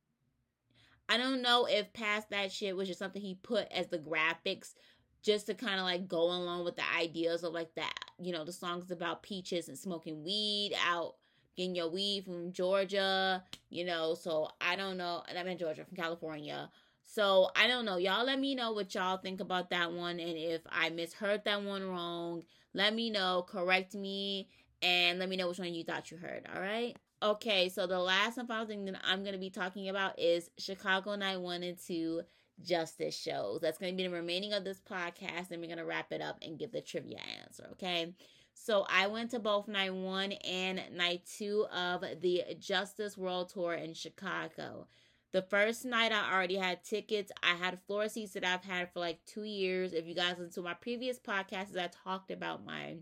I 1.07 1.17
don't 1.17 1.43
know 1.43 1.67
if 1.67 1.93
past 1.93 2.31
that 2.31 2.51
shit 2.51 2.75
was 2.75 2.87
just 2.87 2.97
something 2.97 3.21
he 3.21 3.35
put 3.35 3.67
as 3.71 3.89
the 3.89 3.99
graphics 3.99 4.73
just 5.21 5.45
to 5.45 5.53
kind 5.53 5.79
of 5.79 5.85
like 5.85 6.07
go 6.07 6.23
along 6.23 6.65
with 6.65 6.77
the 6.77 6.95
ideas 6.97 7.43
of 7.43 7.53
like 7.53 7.75
that, 7.75 7.93
you 8.19 8.33
know, 8.33 8.43
the 8.43 8.53
songs 8.53 8.89
about 8.89 9.21
peaches 9.21 9.69
and 9.69 9.77
smoking 9.77 10.23
weed 10.23 10.73
out, 10.83 11.13
getting 11.59 11.75
your 11.75 11.89
weed 11.89 12.23
from 12.23 12.53
Georgia, 12.53 13.43
you 13.69 13.83
know. 13.83 14.15
So 14.15 14.47
I 14.61 14.77
don't 14.77 14.95
know. 14.95 15.23
I'm 15.37 15.47
in 15.47 15.57
Georgia 15.57 15.83
from 15.83 15.97
California. 15.97 16.69
So 17.03 17.49
I 17.53 17.67
don't 17.67 17.83
know. 17.83 17.97
Y'all 17.97 18.25
let 18.25 18.39
me 18.39 18.55
know 18.55 18.71
what 18.71 18.95
y'all 18.95 19.17
think 19.17 19.41
about 19.41 19.69
that 19.71 19.91
one. 19.91 20.21
And 20.21 20.37
if 20.37 20.61
I 20.69 20.89
misheard 20.89 21.43
that 21.43 21.61
one 21.61 21.83
wrong, 21.83 22.43
let 22.73 22.93
me 22.95 23.09
know, 23.09 23.45
correct 23.45 23.93
me, 23.93 24.47
and 24.81 25.19
let 25.19 25.27
me 25.27 25.35
know 25.35 25.49
which 25.49 25.59
one 25.59 25.73
you 25.73 25.83
thought 25.83 26.11
you 26.11 26.17
heard. 26.17 26.47
All 26.55 26.61
right. 26.61 26.95
Okay, 27.21 27.67
so 27.67 27.85
the 27.87 27.99
last 27.99 28.37
and 28.37 28.47
final 28.47 28.65
thing 28.65 28.85
that 28.85 29.01
I'm 29.03 29.23
going 29.23 29.33
to 29.33 29.39
be 29.39 29.49
talking 29.49 29.89
about 29.89 30.17
is 30.17 30.49
Chicago 30.57 31.15
Night 31.15 31.41
1 31.41 31.63
and 31.63 31.77
2 31.77 32.21
justice 32.61 33.17
shows. 33.17 33.59
That's 33.59 33.77
going 33.77 33.91
to 33.91 33.97
be 33.97 34.07
the 34.07 34.13
remaining 34.13 34.53
of 34.53 34.63
this 34.63 34.79
podcast, 34.79 35.51
and 35.51 35.59
we're 35.59 35.67
going 35.67 35.79
to 35.79 35.85
wrap 35.85 36.13
it 36.13 36.21
up 36.21 36.37
and 36.41 36.57
give 36.57 36.71
the 36.71 36.79
trivia 36.79 37.19
answer, 37.43 37.67
okay? 37.73 38.13
So 38.61 38.85
I 38.89 39.07
went 39.07 39.31
to 39.31 39.39
both 39.39 39.69
night 39.69 39.93
one 39.93 40.33
and 40.33 40.81
night 40.91 41.21
two 41.37 41.65
of 41.73 42.03
the 42.19 42.43
Justice 42.59 43.17
World 43.17 43.49
Tour 43.49 43.73
in 43.73 43.93
Chicago. 43.93 44.87
The 45.31 45.41
first 45.43 45.85
night 45.85 46.11
I 46.11 46.33
already 46.33 46.57
had 46.57 46.83
tickets. 46.83 47.31
I 47.41 47.55
had 47.55 47.79
floor 47.87 48.09
seats 48.09 48.33
that 48.33 48.43
I've 48.43 48.65
had 48.65 48.91
for 48.91 48.99
like 48.99 49.23
two 49.25 49.45
years. 49.45 49.93
If 49.93 50.05
you 50.07 50.13
guys 50.13 50.35
listen 50.37 50.51
to 50.55 50.61
my 50.61 50.73
previous 50.73 51.17
podcasts, 51.17 51.77
I 51.77 51.87
talked 51.87 52.31
about 52.31 52.65
my 52.65 52.97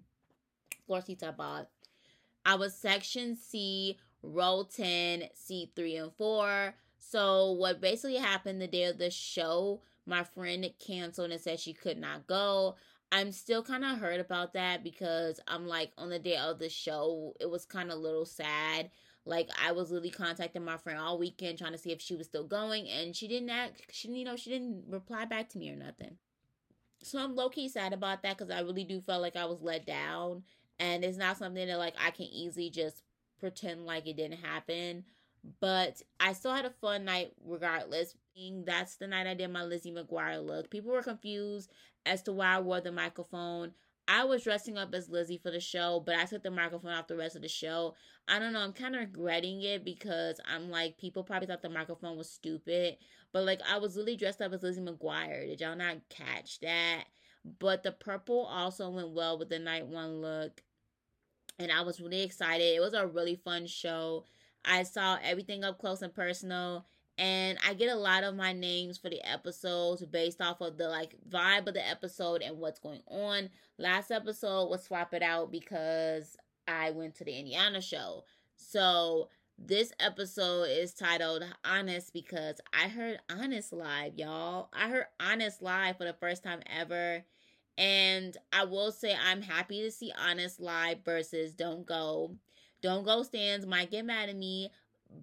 floor 0.86 1.02
seats 1.02 1.24
I 1.24 1.32
bought. 1.32 1.70
I 2.46 2.54
was 2.54 2.76
section 2.76 3.36
C, 3.36 3.98
row 4.22 4.68
10, 4.74 5.24
seat 5.34 5.72
3 5.76 5.96
and 5.96 6.14
4. 6.14 6.76
So 7.00 7.54
what 7.54 7.82
basically 7.82 8.18
happened 8.18 8.62
the 8.62 8.68
day 8.68 8.84
of 8.84 9.00
the 9.00 9.10
show, 9.10 9.82
my 10.06 10.24
friend 10.24 10.70
canceled 10.80 11.32
and 11.32 11.42
said 11.42 11.60
she 11.60 11.74
could 11.74 11.98
not 11.98 12.28
go. 12.28 12.76
I'm 13.12 13.32
still 13.32 13.64
kind 13.64 13.86
of 13.86 14.00
hurt 14.00 14.20
about 14.20 14.54
that 14.54 14.84
because 14.84 15.40
I'm 15.48 15.66
like 15.68 15.92
on 15.98 16.10
the 16.10 16.20
day 16.20 16.38
of 16.38 16.60
the 16.60 16.70
show, 16.70 17.34
it 17.40 17.50
was 17.50 17.66
kind 17.66 17.92
of 17.92 18.00
little 18.00 18.26
sad. 18.26 18.90
Like 19.26 19.50
I 19.64 19.72
was 19.72 19.92
literally 19.92 20.10
contacting 20.10 20.64
my 20.64 20.78
friend 20.78 21.00
all 21.00 21.18
weekend 21.18 21.58
trying 21.58 21.74
to 21.74 21.78
see 21.78 21.92
if 21.92 22.02
she 22.02 22.16
was 22.16 22.28
still 22.28 22.46
going, 22.46 22.88
and 22.90 23.16
she 23.16 23.28
didn't 23.28 23.50
act. 23.50 23.82
She 23.92 24.10
you 24.10 24.26
know 24.26 24.36
she 24.36 24.50
didn't 24.50 24.86
reply 24.90 25.26
back 25.26 25.50
to 25.50 25.58
me 25.58 25.70
or 25.70 25.76
nothing. 25.76 26.18
So 27.04 27.20
I'm 27.20 27.36
low 27.36 27.50
key 27.50 27.70
sad 27.70 27.94
about 27.94 28.24
that 28.24 28.38
because 28.38 28.52
I 28.54 28.62
really 28.62 28.84
do 28.84 29.02
feel 29.02 29.22
like 29.22 29.36
I 29.36 29.46
was 29.46 29.62
let 29.62 29.86
down, 29.86 30.44
and 30.80 31.04
it's 31.04 31.18
not 31.18 31.38
something 31.38 31.68
that 31.68 31.78
like 31.78 31.96
I 32.00 32.12
can 32.12 32.26
easily 32.26 32.70
just 32.70 33.04
pretend 33.40 33.86
like 33.86 34.08
it 34.08 34.18
didn't 34.18 34.40
happen. 34.40 35.06
But 35.62 36.02
I 36.20 36.34
still 36.34 36.54
had 36.54 36.66
a 36.66 36.70
fun 36.70 37.06
night 37.06 37.32
regardless. 37.46 38.16
That's 38.66 38.96
the 38.96 39.08
night 39.08 39.28
I 39.28 39.34
did 39.34 39.52
my 39.52 39.64
Lizzie 39.64 39.92
McGuire 39.92 40.46
look. 40.46 40.70
People 40.70 40.92
were 40.92 41.02
confused 41.02 41.72
as 42.06 42.22
to 42.24 42.34
why 42.34 42.56
I 42.56 42.60
wore 42.60 42.82
the 42.82 42.92
microphone. 42.92 43.72
I 44.08 44.24
was 44.24 44.44
dressing 44.44 44.78
up 44.78 44.94
as 44.94 45.10
Lizzie 45.10 45.38
for 45.38 45.52
the 45.52 45.60
show, 45.60 46.02
but 46.06 46.16
I 46.16 46.26
took 46.26 46.44
the 46.44 46.52
microphone 46.52 46.92
off 46.92 47.08
the 47.08 47.18
rest 47.18 47.36
of 47.36 47.42
the 47.42 47.50
show. 47.50 47.96
I 48.28 48.40
don't 48.40 48.54
know. 48.54 48.60
I'm 48.60 48.74
kind 48.74 48.96
of 48.96 49.02
regretting 49.02 49.62
it 49.64 49.84
because 49.84 50.40
I'm 50.46 50.70
like, 50.70 50.98
people 50.98 51.24
probably 51.24 51.48
thought 51.48 51.62
the 51.62 51.70
microphone 51.70 52.18
was 52.18 52.30
stupid. 52.30 52.98
But 53.34 53.44
like, 53.44 53.60
I 53.70 53.80
was 53.80 53.98
really 53.98 54.16
dressed 54.16 54.42
up 54.42 54.54
as 54.54 54.64
Lizzie 54.64 54.82
McGuire. 54.82 55.48
Did 55.48 55.60
y'all 55.60 55.76
not 55.76 55.98
catch 56.10 56.60
that? 56.62 57.06
But 57.60 57.84
the 57.84 57.92
purple 57.92 58.46
also 58.46 58.90
went 58.90 59.12
well 59.12 59.38
with 59.38 59.50
the 59.50 59.60
night 59.60 59.88
one 59.88 60.22
look. 60.22 60.62
And 61.60 61.72
I 61.72 61.82
was 61.82 62.00
really 62.00 62.22
excited. 62.22 62.76
It 62.76 62.82
was 62.82 62.94
a 62.94 63.08
really 63.08 63.36
fun 63.36 63.66
show. 63.68 64.26
I 64.64 64.84
saw 64.84 65.18
everything 65.24 65.64
up 65.64 65.80
close 65.80 66.02
and 66.02 66.14
personal. 66.14 66.86
And 67.18 67.58
I 67.68 67.74
get 67.74 67.90
a 67.90 67.96
lot 67.96 68.24
of 68.24 68.36
my 68.36 68.54
names 68.54 68.98
for 68.98 69.10
the 69.10 69.22
episodes 69.28 70.06
based 70.06 70.40
off 70.40 70.62
of 70.62 70.78
the 70.78 70.88
like 70.88 71.16
vibe 71.30 71.68
of 71.68 71.74
the 71.74 71.88
episode 71.88 72.42
and 72.44 72.60
what's 72.60 72.80
going 72.80 73.02
on. 73.08 73.50
Last 73.80 74.12
episode 74.12 74.70
was 74.70 74.84
swap 74.84 75.14
it 75.14 75.24
out 75.24 75.52
because 75.52 76.38
I 76.68 76.92
went 76.92 77.16
to 77.16 77.24
the 77.24 77.34
Indiana 77.38 77.82
show. 77.82 78.24
So 78.56 79.30
this 79.58 79.92
episode 80.00 80.70
is 80.70 80.94
titled 80.94 81.44
Honest 81.66 82.14
because 82.14 82.62
I 82.72 82.88
heard 82.88 83.20
Honest 83.30 83.74
live, 83.74 84.14
y'all. 84.16 84.70
I 84.72 84.90
heard 84.90 85.06
Honest 85.20 85.64
live 85.64 85.98
for 85.98 86.06
the 86.06 86.14
first 86.14 86.44
time 86.44 86.62
ever. 86.68 87.24
And 87.78 88.38
I 88.54 88.66
will 88.66 88.92
say 88.92 89.16
I'm 89.16 89.42
happy 89.42 89.82
to 89.82 89.92
see 89.92 90.12
Honest 90.20 90.60
live 90.60 91.00
versus 91.04 91.54
Don't 91.54 91.86
Go. 91.86 92.36
Don't 92.82 93.04
Go 93.04 93.24
stands 93.24 93.66
might 93.66 93.90
get 93.90 94.06
mad 94.06 94.30
at 94.30 94.36
me. 94.36 94.72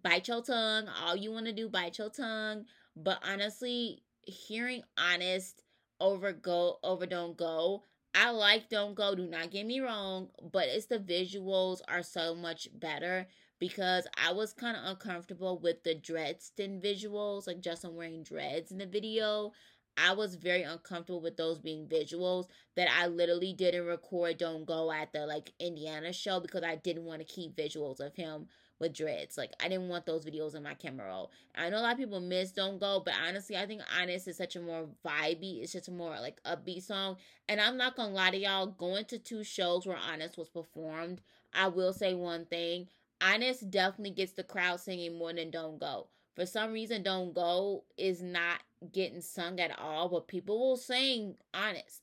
Bite 0.02 0.28
your 0.28 0.42
tongue. 0.42 0.88
All 1.02 1.16
you 1.16 1.32
want 1.32 1.46
to 1.46 1.52
do, 1.52 1.68
bite 1.68 1.98
your 1.98 2.10
tongue. 2.10 2.64
But 2.96 3.22
honestly, 3.28 4.02
hearing 4.22 4.82
Honest 4.96 5.62
over 6.00 6.32
Go 6.32 6.78
over 6.82 7.06
Don't 7.06 7.36
Go, 7.36 7.84
I 8.14 8.30
like 8.30 8.68
Don't 8.68 8.94
Go. 8.94 9.14
Do 9.14 9.26
not 9.26 9.50
get 9.50 9.66
me 9.66 9.80
wrong, 9.80 10.28
but 10.52 10.68
it's 10.68 10.86
the 10.86 10.98
visuals 10.98 11.80
are 11.88 12.02
so 12.02 12.34
much 12.34 12.68
better 12.72 13.26
because 13.58 14.06
I 14.22 14.32
was 14.32 14.52
kind 14.52 14.76
of 14.76 14.84
uncomfortable 14.84 15.58
with 15.58 15.82
the 15.82 15.94
Dreadston 15.94 16.82
visuals, 16.82 17.46
like 17.46 17.60
Justin 17.60 17.96
wearing 17.96 18.22
dreads 18.22 18.70
in 18.70 18.78
the 18.78 18.86
video. 18.86 19.52
I 19.96 20.12
was 20.12 20.34
very 20.34 20.62
uncomfortable 20.62 21.20
with 21.20 21.36
those 21.36 21.58
being 21.58 21.86
visuals 21.86 22.46
that 22.74 22.88
I 22.90 23.06
literally 23.06 23.52
didn't 23.52 23.86
record 23.86 24.38
Don't 24.38 24.64
Go 24.64 24.90
at 24.90 25.12
the 25.12 25.26
like 25.26 25.52
Indiana 25.60 26.12
show 26.12 26.40
because 26.40 26.64
I 26.64 26.76
didn't 26.76 27.04
want 27.04 27.20
to 27.20 27.32
keep 27.32 27.56
visuals 27.56 28.00
of 28.00 28.14
him 28.14 28.46
with 28.78 28.94
dreads. 28.94 29.36
Like 29.36 29.52
I 29.62 29.68
didn't 29.68 29.88
want 29.88 30.06
those 30.06 30.24
videos 30.24 30.54
in 30.54 30.62
my 30.62 30.74
camera 30.74 31.08
roll. 31.08 31.30
I 31.54 31.70
know 31.70 31.78
a 31.78 31.82
lot 31.82 31.92
of 31.92 31.98
people 31.98 32.20
miss 32.20 32.52
Don't 32.52 32.78
Go, 32.78 33.02
but 33.04 33.14
honestly 33.26 33.56
I 33.56 33.66
think 33.66 33.82
Honest 34.00 34.28
is 34.28 34.36
such 34.36 34.56
a 34.56 34.60
more 34.60 34.86
vibey, 35.04 35.62
it's 35.62 35.72
just 35.72 35.88
a 35.88 35.92
more 35.92 36.10
like 36.20 36.42
upbeat 36.44 36.82
song. 36.82 37.16
And 37.48 37.60
I'm 37.60 37.76
not 37.76 37.96
gonna 37.96 38.12
lie 38.12 38.30
to 38.30 38.36
y'all, 38.36 38.66
going 38.66 39.04
to 39.06 39.18
two 39.18 39.44
shows 39.44 39.86
where 39.86 39.96
Honest 39.96 40.36
was 40.36 40.48
performed, 40.48 41.20
I 41.52 41.68
will 41.68 41.92
say 41.92 42.14
one 42.14 42.46
thing. 42.46 42.88
Honest 43.20 43.70
definitely 43.70 44.10
gets 44.10 44.32
the 44.32 44.42
crowd 44.42 44.80
singing 44.80 45.16
more 45.16 45.32
than 45.32 45.50
Don't 45.50 45.78
Go. 45.78 46.08
For 46.34 46.46
some 46.46 46.72
reason, 46.72 47.02
Don't 47.02 47.32
Go 47.32 47.84
is 47.96 48.20
not 48.20 48.60
getting 48.92 49.20
sung 49.20 49.60
at 49.60 49.78
all, 49.78 50.08
but 50.08 50.28
people 50.28 50.58
will 50.58 50.76
sing 50.76 51.36
honest. 51.54 52.02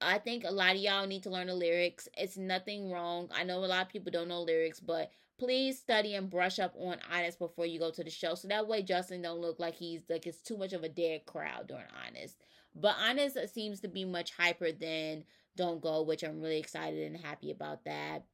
I 0.00 0.18
think 0.18 0.44
a 0.44 0.50
lot 0.50 0.76
of 0.76 0.80
y'all 0.80 1.06
need 1.06 1.24
to 1.24 1.30
learn 1.30 1.48
the 1.48 1.54
lyrics. 1.54 2.08
It's 2.16 2.36
nothing 2.36 2.90
wrong. 2.90 3.28
I 3.34 3.44
know 3.44 3.64
a 3.64 3.66
lot 3.66 3.82
of 3.82 3.88
people 3.88 4.12
don't 4.12 4.28
know 4.28 4.42
lyrics, 4.42 4.80
but 4.80 5.10
please 5.38 5.78
study 5.78 6.14
and 6.14 6.28
brush 6.28 6.58
up 6.58 6.74
on 6.76 6.98
honest 7.12 7.38
before 7.38 7.66
you 7.66 7.78
go 7.78 7.90
to 7.90 8.04
the 8.04 8.10
show. 8.10 8.34
So 8.34 8.48
that 8.48 8.66
way 8.66 8.82
Justin 8.82 9.22
don't 9.22 9.40
look 9.40 9.58
like 9.60 9.76
he's 9.76 10.02
like 10.08 10.26
it's 10.26 10.40
too 10.40 10.56
much 10.56 10.72
of 10.72 10.82
a 10.82 10.88
dead 10.88 11.26
crowd 11.26 11.68
during 11.68 11.84
honest. 12.06 12.36
But 12.74 12.96
honest 13.00 13.36
seems 13.54 13.80
to 13.80 13.88
be 13.88 14.04
much 14.04 14.32
hyper 14.32 14.72
than 14.72 15.24
don't 15.56 15.80
go, 15.80 16.02
which 16.02 16.22
I'm 16.22 16.40
really 16.40 16.58
excited 16.58 17.04
and 17.06 17.16
happy 17.16 17.50
about 17.50 17.84
that. 17.84 18.24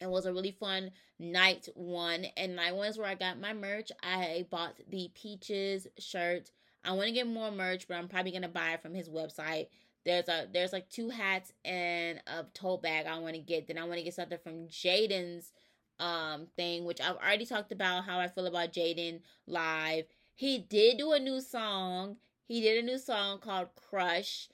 It 0.00 0.08
was 0.08 0.26
a 0.26 0.32
really 0.32 0.50
fun 0.50 0.90
night 1.18 1.68
one. 1.74 2.26
And 2.36 2.56
night 2.56 2.74
one 2.74 2.88
is 2.88 2.98
where 2.98 3.06
I 3.06 3.14
got 3.14 3.40
my 3.40 3.52
merch. 3.52 3.92
I 4.02 4.46
bought 4.50 4.74
the 4.88 5.10
Peaches 5.14 5.86
shirt. 5.98 6.50
I 6.84 6.92
want 6.92 7.06
to 7.08 7.14
get 7.14 7.26
more 7.26 7.50
merch, 7.50 7.86
but 7.88 7.96
I'm 7.96 8.08
probably 8.08 8.32
gonna 8.32 8.48
buy 8.48 8.72
it 8.72 8.82
from 8.82 8.94
his 8.94 9.08
website. 9.08 9.68
There's 10.04 10.28
a 10.28 10.46
there's 10.52 10.72
like 10.72 10.90
two 10.90 11.08
hats 11.08 11.52
and 11.64 12.20
a 12.26 12.44
tote 12.52 12.82
bag 12.82 13.06
I 13.06 13.18
want 13.18 13.34
to 13.34 13.40
get. 13.40 13.66
Then 13.66 13.78
I 13.78 13.84
want 13.84 13.96
to 13.96 14.02
get 14.02 14.14
something 14.14 14.38
from 14.42 14.68
Jaden's 14.68 15.52
um 16.00 16.46
thing, 16.56 16.84
which 16.84 17.00
I've 17.00 17.16
already 17.16 17.46
talked 17.46 17.72
about 17.72 18.04
how 18.04 18.18
I 18.18 18.28
feel 18.28 18.46
about 18.46 18.72
Jaden 18.72 19.20
live. 19.46 20.04
He 20.34 20.58
did 20.58 20.98
do 20.98 21.12
a 21.12 21.20
new 21.20 21.40
song 21.40 22.16
he 22.46 22.60
did 22.60 22.82
a 22.82 22.86
new 22.86 22.98
song 22.98 23.38
called 23.38 23.68
Crush. 23.74 24.48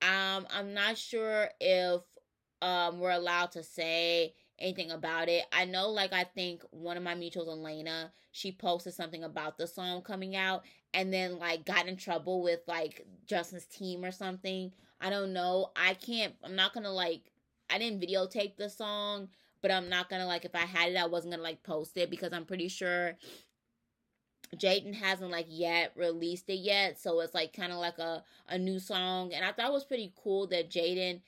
Um, 0.00 0.46
I'm 0.50 0.74
not 0.74 0.96
sure 0.96 1.48
if 1.60 2.02
um 2.60 3.00
we're 3.00 3.10
allowed 3.10 3.52
to 3.52 3.62
say 3.62 4.34
anything 4.58 4.90
about 4.90 5.28
it. 5.28 5.44
I 5.52 5.64
know, 5.64 5.90
like, 5.90 6.12
I 6.12 6.24
think 6.24 6.62
one 6.70 6.96
of 6.96 7.02
my 7.02 7.14
mutuals, 7.14 7.48
Elena, 7.48 8.12
she 8.30 8.52
posted 8.52 8.94
something 8.94 9.24
about 9.24 9.58
the 9.58 9.66
song 9.66 10.02
coming 10.02 10.36
out 10.36 10.62
and 10.94 11.12
then, 11.12 11.38
like, 11.38 11.64
got 11.64 11.88
in 11.88 11.96
trouble 11.96 12.42
with, 12.42 12.60
like, 12.68 13.04
Justin's 13.26 13.66
team 13.66 14.04
or 14.04 14.12
something. 14.12 14.72
I 15.00 15.10
don't 15.10 15.32
know. 15.32 15.72
I 15.74 15.94
can't, 15.94 16.34
I'm 16.44 16.54
not 16.54 16.74
gonna, 16.74 16.92
like, 16.92 17.32
I 17.68 17.78
didn't 17.78 18.00
videotape 18.00 18.56
the 18.56 18.70
song, 18.70 19.28
but 19.62 19.70
I'm 19.70 19.88
not 19.88 20.10
gonna, 20.10 20.26
like, 20.26 20.44
if 20.44 20.54
I 20.54 20.66
had 20.66 20.92
it, 20.92 20.96
I 20.96 21.06
wasn't 21.06 21.32
gonna, 21.32 21.42
like, 21.42 21.62
post 21.62 21.96
it 21.96 22.10
because 22.10 22.32
I'm 22.32 22.44
pretty 22.44 22.68
sure 22.68 23.16
Jaden 24.56 24.94
hasn't 24.94 25.30
like 25.30 25.46
yet 25.48 25.92
released 25.96 26.50
it 26.50 26.58
yet, 26.58 27.00
so 27.00 27.20
it's 27.20 27.32
like 27.32 27.56
kind 27.56 27.72
of 27.72 27.78
like 27.78 27.98
a 27.98 28.22
a 28.48 28.58
new 28.58 28.78
song, 28.78 29.32
and 29.32 29.46
I 29.46 29.52
thought 29.52 29.68
it 29.68 29.72
was 29.72 29.84
pretty 29.84 30.12
cool 30.22 30.46
that 30.48 30.70
Jaden 30.70 31.22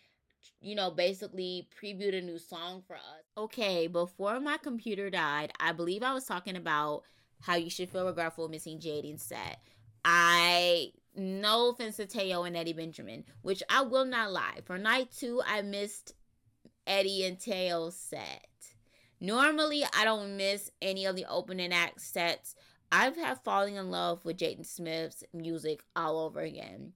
you 0.60 0.74
know, 0.74 0.90
basically 0.90 1.68
previewed 1.80 2.16
a 2.16 2.20
new 2.20 2.38
song 2.38 2.82
for 2.86 2.96
us. 2.96 3.24
Okay, 3.36 3.86
before 3.86 4.40
my 4.40 4.56
computer 4.56 5.10
died, 5.10 5.52
I 5.60 5.72
believe 5.72 6.02
I 6.02 6.14
was 6.14 6.24
talking 6.24 6.56
about 6.56 7.02
how 7.40 7.56
you 7.56 7.70
should 7.70 7.90
feel 7.90 8.06
regretful 8.06 8.48
missing 8.48 8.78
Jaden's 8.78 9.22
set. 9.22 9.60
I 10.04 10.92
no 11.16 11.70
offense 11.70 11.96
to 11.96 12.06
Teo 12.06 12.42
and 12.44 12.56
Eddie 12.56 12.72
Benjamin, 12.72 13.24
which 13.42 13.62
I 13.68 13.82
will 13.82 14.04
not 14.04 14.32
lie. 14.32 14.60
For 14.64 14.78
night 14.78 15.10
two, 15.16 15.42
I 15.46 15.62
missed 15.62 16.14
Eddie 16.86 17.24
and 17.24 17.38
Teo's 17.38 17.96
set. 17.96 18.46
Normally, 19.20 19.84
I 19.96 20.04
don't 20.04 20.36
miss 20.36 20.70
any 20.82 21.06
of 21.06 21.16
the 21.16 21.26
opening 21.28 21.72
act 21.72 22.00
sets. 22.00 22.54
I've 22.92 23.16
had 23.16 23.42
falling 23.42 23.76
in 23.76 23.90
love 23.90 24.24
with 24.24 24.36
Jaden 24.36 24.66
Smith's 24.66 25.24
music 25.32 25.82
all 25.96 26.18
over 26.18 26.40
again. 26.40 26.92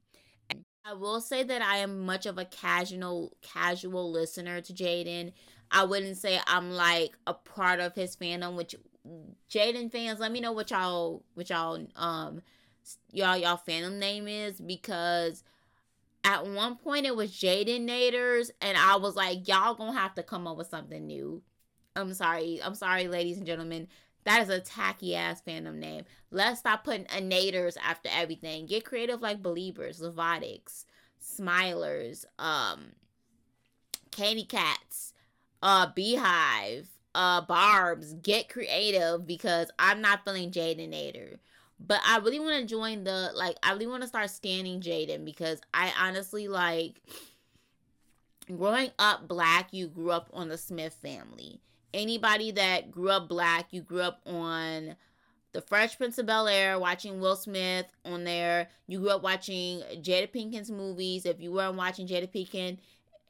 I 0.85 0.95
will 0.95 1.21
say 1.21 1.43
that 1.43 1.61
I 1.61 1.79
am 1.79 2.07
much 2.07 2.25
of 2.25 2.39
a 2.39 2.45
casual 2.47 3.37
casual 3.43 4.11
listener 4.11 4.61
to 4.63 4.73
Jaden. 4.73 5.33
I 5.71 5.85
wouldn't 5.85 6.17
say 6.17 6.41
I'm 6.47 6.71
like 6.71 7.13
a 7.27 7.35
part 7.35 7.81
of 7.81 7.95
his 7.95 8.17
fandom, 8.17 8.55
which 8.55 8.75
Jaden 9.51 9.91
fans, 9.93 10.19
let 10.19 10.33
me 10.33 10.41
know 10.41 10.53
what 10.53 10.71
y'all 10.71 11.25
what 11.35 11.51
y'all 11.51 11.87
um 11.97 12.41
y'all 13.13 13.37
y'all 13.37 13.61
fandom 13.69 13.99
name 13.99 14.29
is 14.29 14.61
because 14.61 15.43
at 16.25 16.47
one 16.47 16.77
point 16.77 17.07
it 17.07 17.17
was 17.17 17.31
Jaden 17.31 17.89
Naders 17.89 18.51
and 18.61 18.77
I 18.77 18.97
was 18.97 19.17
like, 19.17 19.49
y'all 19.49 19.75
gonna 19.75 19.99
have 19.99 20.15
to 20.17 20.23
come 20.23 20.47
up 20.47 20.57
with 20.57 20.69
something 20.69 21.07
new. 21.07 21.43
I'm 21.97 22.15
sorry. 22.15 22.61
I'm 22.63 22.75
sorry, 22.75 23.09
ladies 23.09 23.39
and 23.39 23.47
gentlemen. 23.47 23.89
That 24.25 24.43
is 24.43 24.51
a 24.51 24.61
tacky 24.61 25.17
ass 25.17 25.41
fandom 25.47 25.77
name. 25.77 26.05
Let's 26.31 26.61
stop 26.61 26.85
putting 26.85 27.07
anators 27.07 27.79
after 27.83 28.11
everything. 28.13 28.67
Get 28.67 28.85
creative 28.85 29.23
like 29.23 29.43
Believers, 29.43 30.01
Lovatics, 30.01 30.85
Smilers, 31.23 32.27
um, 32.39 32.93
Candy 34.11 34.45
Cats, 34.45 35.15
uh, 35.63 35.87
Beehive, 35.95 36.89
uh, 37.15 37.41
Barbs. 37.43 38.13
Get 38.21 38.51
creative 38.51 39.27
because 39.27 39.71
I'm 39.79 40.03
not 40.03 40.25
feeling 40.25 40.51
Jaden 40.51 40.91
Nader. 40.91 41.39
But 41.81 42.01
I 42.07 42.19
really 42.19 42.41
want 42.41 42.61
to 42.61 42.67
join 42.67 43.05
the 43.05 43.31
like. 43.35 43.57
I 43.63 43.73
really 43.73 43.87
want 43.87 44.03
to 44.03 44.09
start 44.09 44.31
standing 44.31 44.81
Jaden 44.81 45.25
because 45.25 45.61
I 45.73 45.93
honestly 46.01 46.49
like 46.49 47.01
growing 48.47 48.91
up 48.99 49.29
black. 49.29 49.73
You 49.73 49.87
grew 49.87 50.11
up 50.11 50.29
on 50.33 50.49
the 50.49 50.59
Smith 50.59 50.95
family 51.01 51.61
anybody 51.95 52.51
that 52.53 52.91
grew 52.91 53.11
up 53.11 53.29
black, 53.29 53.69
you 53.73 53.83
grew 53.83 54.01
up 54.01 54.21
on 54.27 54.97
The 55.53 55.61
Fresh 55.61 55.99
Prince 55.99 56.19
of 56.19 56.27
Bel 56.27 56.49
Air, 56.49 56.79
watching 56.79 57.21
Will 57.21 57.37
Smith 57.37 57.87
on 58.05 58.25
there. 58.25 58.69
You 58.87 59.01
grew 59.01 59.11
up 59.11 59.23
watching 59.23 59.83
Jada 60.03 60.31
Pinkett's 60.31 60.71
movies. 60.71 61.27
If 61.27 61.41
you 61.41 61.53
weren't 61.53 61.77
watching 61.77 62.07
Jada 62.07 62.31
Pinkett 62.33 62.79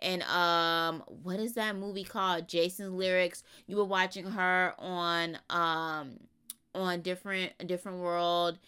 and 0.01 0.23
um 0.25 1.03
what 1.25 1.41
is 1.41 1.55
that 1.55 1.75
movie 1.75 2.05
called? 2.05 2.49
Jason's 2.49 2.93
Lyrics. 2.93 3.43
You 3.67 3.77
were 3.77 3.85
watching 3.85 4.27
her 4.27 4.75
on 4.79 5.39
um 5.51 6.21
on 6.75 7.03
different 7.03 7.53
different 7.67 7.99
world. 7.99 8.59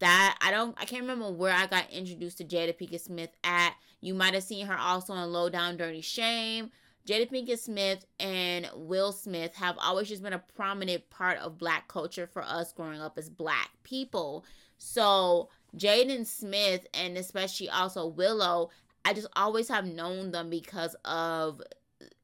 That 0.00 0.36
I 0.40 0.50
don't 0.50 0.76
I 0.80 0.84
can't 0.84 1.02
remember 1.02 1.30
where 1.30 1.52
I 1.52 1.66
got 1.66 1.90
introduced 1.90 2.38
to 2.38 2.44
Jada 2.44 2.76
Pinkett 2.76 3.00
Smith 3.00 3.30
at. 3.44 3.74
You 4.00 4.14
might 4.14 4.34
have 4.34 4.42
seen 4.42 4.66
her 4.66 4.76
also 4.76 5.12
on 5.12 5.32
Low 5.32 5.48
Down 5.48 5.76
Dirty 5.76 6.00
Shame. 6.00 6.70
Jada 7.06 7.30
Pinkett 7.30 7.58
Smith 7.58 8.04
and 8.20 8.68
Will 8.74 9.12
Smith 9.12 9.54
have 9.56 9.76
always 9.78 10.08
just 10.08 10.22
been 10.22 10.32
a 10.32 10.42
prominent 10.56 11.08
part 11.10 11.38
of 11.38 11.58
black 11.58 11.88
culture 11.88 12.26
for 12.26 12.42
us 12.42 12.72
growing 12.72 13.00
up 13.00 13.18
as 13.18 13.28
black 13.28 13.70
people. 13.82 14.44
So 14.78 15.48
Jaden 15.76 16.26
Smith 16.26 16.86
and 16.94 17.16
especially 17.16 17.68
also 17.70 18.06
Willow, 18.06 18.70
I 19.04 19.14
just 19.14 19.28
always 19.34 19.68
have 19.68 19.86
known 19.86 20.30
them 20.30 20.50
because 20.50 20.94
of 21.04 21.60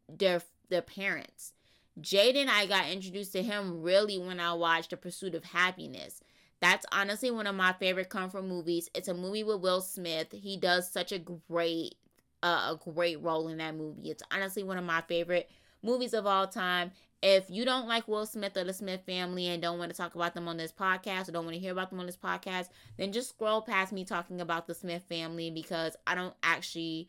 their 0.08 0.42
their 0.68 0.82
parents. 0.82 1.52
Jaden, 2.00 2.48
I 2.48 2.66
got 2.66 2.90
introduced 2.90 3.32
to 3.32 3.42
him 3.42 3.82
really 3.82 4.18
when 4.18 4.40
I 4.40 4.52
watched 4.54 4.90
The 4.90 4.96
Pursuit 4.96 5.34
of 5.34 5.44
Happiness. 5.44 6.20
That's 6.60 6.86
honestly 6.92 7.30
one 7.30 7.46
of 7.46 7.54
my 7.54 7.72
favorite 7.72 8.08
comfort 8.08 8.44
movies. 8.44 8.90
It's 8.94 9.08
a 9.08 9.14
movie 9.14 9.44
with 9.44 9.60
Will 9.60 9.80
Smith. 9.80 10.28
He 10.32 10.56
does 10.56 10.90
such 10.90 11.12
a 11.12 11.18
great 11.18 11.94
uh, 12.42 12.72
a 12.74 12.90
great 12.92 13.20
role 13.20 13.48
in 13.48 13.58
that 13.58 13.74
movie. 13.74 14.10
It's 14.10 14.22
honestly 14.30 14.62
one 14.62 14.78
of 14.78 14.84
my 14.84 15.00
favorite 15.02 15.50
movies 15.82 16.14
of 16.14 16.26
all 16.26 16.46
time. 16.46 16.92
If 17.20 17.50
you 17.50 17.64
don't 17.64 17.88
like 17.88 18.06
Will 18.06 18.26
Smith 18.26 18.56
or 18.56 18.62
the 18.62 18.72
Smith 18.72 19.00
family 19.04 19.48
and 19.48 19.60
don't 19.60 19.78
want 19.78 19.90
to 19.90 19.96
talk 19.96 20.14
about 20.14 20.34
them 20.34 20.46
on 20.46 20.56
this 20.56 20.72
podcast 20.72 21.28
or 21.28 21.32
don't 21.32 21.44
want 21.44 21.54
to 21.54 21.60
hear 21.60 21.72
about 21.72 21.90
them 21.90 21.98
on 21.98 22.06
this 22.06 22.16
podcast, 22.16 22.68
then 22.96 23.12
just 23.12 23.30
scroll 23.30 23.60
past 23.60 23.92
me 23.92 24.04
talking 24.04 24.40
about 24.40 24.68
the 24.68 24.74
Smith 24.74 25.02
family 25.08 25.50
because 25.50 25.96
I 26.06 26.14
don't 26.14 26.34
actually 26.44 27.08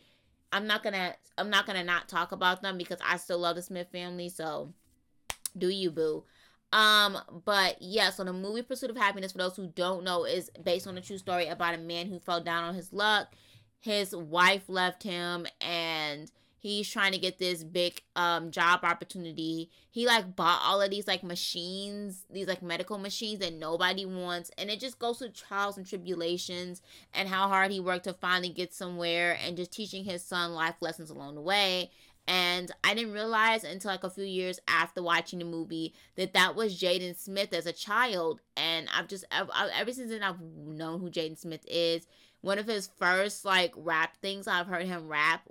I'm 0.51 0.67
not 0.67 0.83
to 0.93 1.15
I'm 1.37 1.49
not 1.49 1.65
to 1.77 1.83
not 1.83 2.09
talk 2.09 2.31
about 2.31 2.61
them 2.61 2.77
because 2.77 2.99
I 3.05 3.17
still 3.17 3.39
love 3.39 3.55
the 3.55 3.61
Smith 3.61 3.87
family, 3.91 4.29
so 4.29 4.73
do 5.57 5.69
you 5.69 5.91
boo. 5.91 6.23
Um, 6.71 7.17
but 7.45 7.77
yeah, 7.81 8.11
so 8.11 8.23
the 8.23 8.33
movie 8.33 8.61
Pursuit 8.61 8.91
of 8.91 8.97
Happiness, 8.97 9.31
for 9.31 9.39
those 9.39 9.55
who 9.55 9.67
don't 9.67 10.03
know, 10.03 10.25
is 10.25 10.51
based 10.63 10.85
on 10.85 10.97
a 10.97 11.01
true 11.01 11.17
story 11.17 11.47
about 11.47 11.73
a 11.73 11.79
man 11.79 12.07
who 12.07 12.19
fell 12.19 12.41
down 12.41 12.63
on 12.63 12.75
his 12.75 12.93
luck 12.93 13.33
his 13.79 14.15
wife 14.15 14.67
left 14.67 15.03
him 15.03 15.47
and 15.61 16.31
he's 16.59 16.89
trying 16.89 17.13
to 17.13 17.17
get 17.17 17.39
this 17.39 17.63
big 17.63 18.01
um 18.15 18.51
job 18.51 18.81
opportunity. 18.83 19.69
He 19.89 20.05
like 20.05 20.35
bought 20.35 20.61
all 20.63 20.81
of 20.81 20.91
these 20.91 21.07
like 21.07 21.23
machines 21.23 22.25
these 22.29 22.47
like 22.47 22.61
medical 22.61 22.97
machines 22.97 23.39
that 23.39 23.53
nobody 23.53 24.05
wants 24.05 24.51
and 24.57 24.69
it 24.69 24.79
just 24.79 24.99
goes 24.99 25.19
through 25.19 25.29
trials 25.29 25.77
and 25.77 25.87
tribulations 25.87 26.81
and 27.13 27.27
how 27.27 27.47
hard 27.47 27.71
he 27.71 27.79
worked 27.79 28.03
to 28.03 28.13
finally 28.13 28.49
get 28.49 28.73
somewhere 28.73 29.37
and 29.45 29.57
just 29.57 29.71
teaching 29.71 30.03
his 30.03 30.23
son 30.23 30.53
life 30.53 30.75
lessons 30.81 31.09
along 31.09 31.35
the 31.35 31.41
way. 31.41 31.89
And 32.29 32.71
I 32.83 32.93
didn't 32.93 33.13
realize 33.13 33.63
until 33.63 33.89
like 33.89 34.03
a 34.03 34.09
few 34.09 34.23
years 34.23 34.59
after 34.67 35.01
watching 35.01 35.39
the 35.39 35.45
movie 35.45 35.95
that 36.15 36.33
that 36.33 36.55
was 36.55 36.79
Jaden 36.79 37.17
Smith 37.17 37.53
as 37.53 37.65
a 37.65 37.73
child. 37.73 38.39
And 38.55 38.87
I've 38.95 39.07
just, 39.07 39.25
I've, 39.31 39.49
ever 39.75 39.91
since 39.91 40.11
then, 40.11 40.21
I've 40.21 40.39
known 40.39 40.99
who 40.99 41.09
Jaden 41.09 41.39
Smith 41.39 41.65
is. 41.67 42.05
One 42.41 42.59
of 42.59 42.67
his 42.67 42.87
first 42.99 43.45
like 43.45 43.73
rap 43.75 44.15
things 44.21 44.47
I've 44.47 44.67
heard 44.67 44.85
him 44.85 45.07
rap 45.07 45.41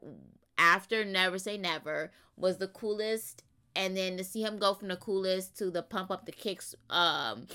after 0.58 1.04
Never 1.04 1.38
Say 1.38 1.56
Never 1.56 2.10
was 2.36 2.58
the 2.58 2.68
coolest. 2.68 3.44
And 3.74 3.96
then 3.96 4.16
to 4.16 4.24
see 4.24 4.42
him 4.42 4.58
go 4.58 4.74
from 4.74 4.88
the 4.88 4.96
coolest 4.96 5.56
to 5.58 5.70
the 5.70 5.82
pump 5.82 6.10
up 6.10 6.26
the 6.26 6.32
kicks 6.32 6.74
um 6.90 7.46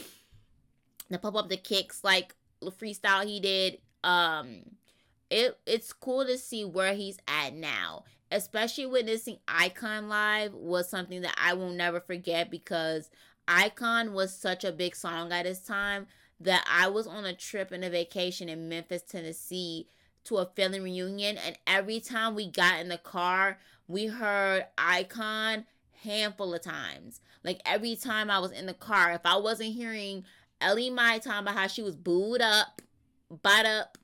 the 1.09 1.19
pump 1.19 1.35
up 1.35 1.49
the 1.49 1.57
kicks 1.57 2.03
like 2.03 2.33
freestyle 2.63 3.25
he 3.25 3.41
did 3.41 3.79
um 4.05 4.61
it 5.29 5.59
it's 5.65 5.91
cool 5.91 6.25
to 6.25 6.37
see 6.37 6.63
where 6.63 6.93
he's 6.93 7.17
at 7.27 7.53
now. 7.53 8.05
Especially 8.31 8.85
witnessing 8.85 9.37
icon 9.47 10.07
live 10.07 10.53
was 10.53 10.89
something 10.89 11.21
that 11.21 11.35
i 11.37 11.53
will 11.53 11.69
never 11.69 11.99
forget 11.99 12.49
because 12.49 13.11
icon 13.47 14.13
was 14.13 14.35
such 14.35 14.63
a 14.63 14.71
big 14.71 14.95
song 14.95 15.31
at 15.31 15.45
his 15.45 15.59
time 15.59 16.07
that 16.43 16.65
I 16.69 16.89
was 16.89 17.07
on 17.07 17.25
a 17.25 17.33
trip 17.33 17.71
and 17.71 17.83
a 17.83 17.89
vacation 17.89 18.49
in 18.49 18.69
Memphis, 18.69 19.03
Tennessee 19.03 19.87
to 20.25 20.37
a 20.37 20.45
family 20.45 20.79
reunion 20.79 21.37
and 21.37 21.57
every 21.67 21.99
time 21.99 22.35
we 22.35 22.49
got 22.49 22.79
in 22.79 22.89
the 22.89 22.97
car, 22.97 23.59
we 23.87 24.07
heard 24.07 24.65
Icon 24.77 25.65
handful 26.03 26.53
of 26.53 26.61
times. 26.61 27.21
Like 27.43 27.61
every 27.65 27.95
time 27.95 28.29
I 28.29 28.39
was 28.39 28.51
in 28.51 28.65
the 28.65 28.73
car, 28.73 29.11
if 29.11 29.21
I 29.25 29.37
wasn't 29.37 29.73
hearing 29.73 30.23
Ella 30.61 30.91
Mai 30.91 31.19
talking 31.19 31.41
about 31.41 31.55
how 31.55 31.67
she 31.67 31.81
was 31.81 31.95
booed 31.95 32.41
up, 32.41 32.81
butt 33.41 33.65
up, 33.65 33.97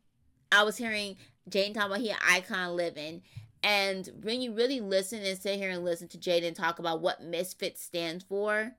I 0.51 0.63
was 0.63 0.77
hearing 0.77 1.17
Jane 1.47 1.73
talking 1.73 1.91
about 1.91 2.01
he 2.01 2.13
Icon 2.27 2.75
living. 2.75 3.21
And 3.61 4.09
when 4.23 4.41
you 4.41 4.53
really 4.53 4.79
listen 4.79 5.23
and 5.23 5.37
sit 5.37 5.57
here 5.59 5.69
and 5.69 5.83
listen 5.83 6.07
to 6.09 6.17
Jaden 6.17 6.55
talk 6.55 6.79
about 6.79 7.01
what 7.01 7.23
Misfit 7.23 7.77
stands 7.77 8.23
for, 8.23 8.73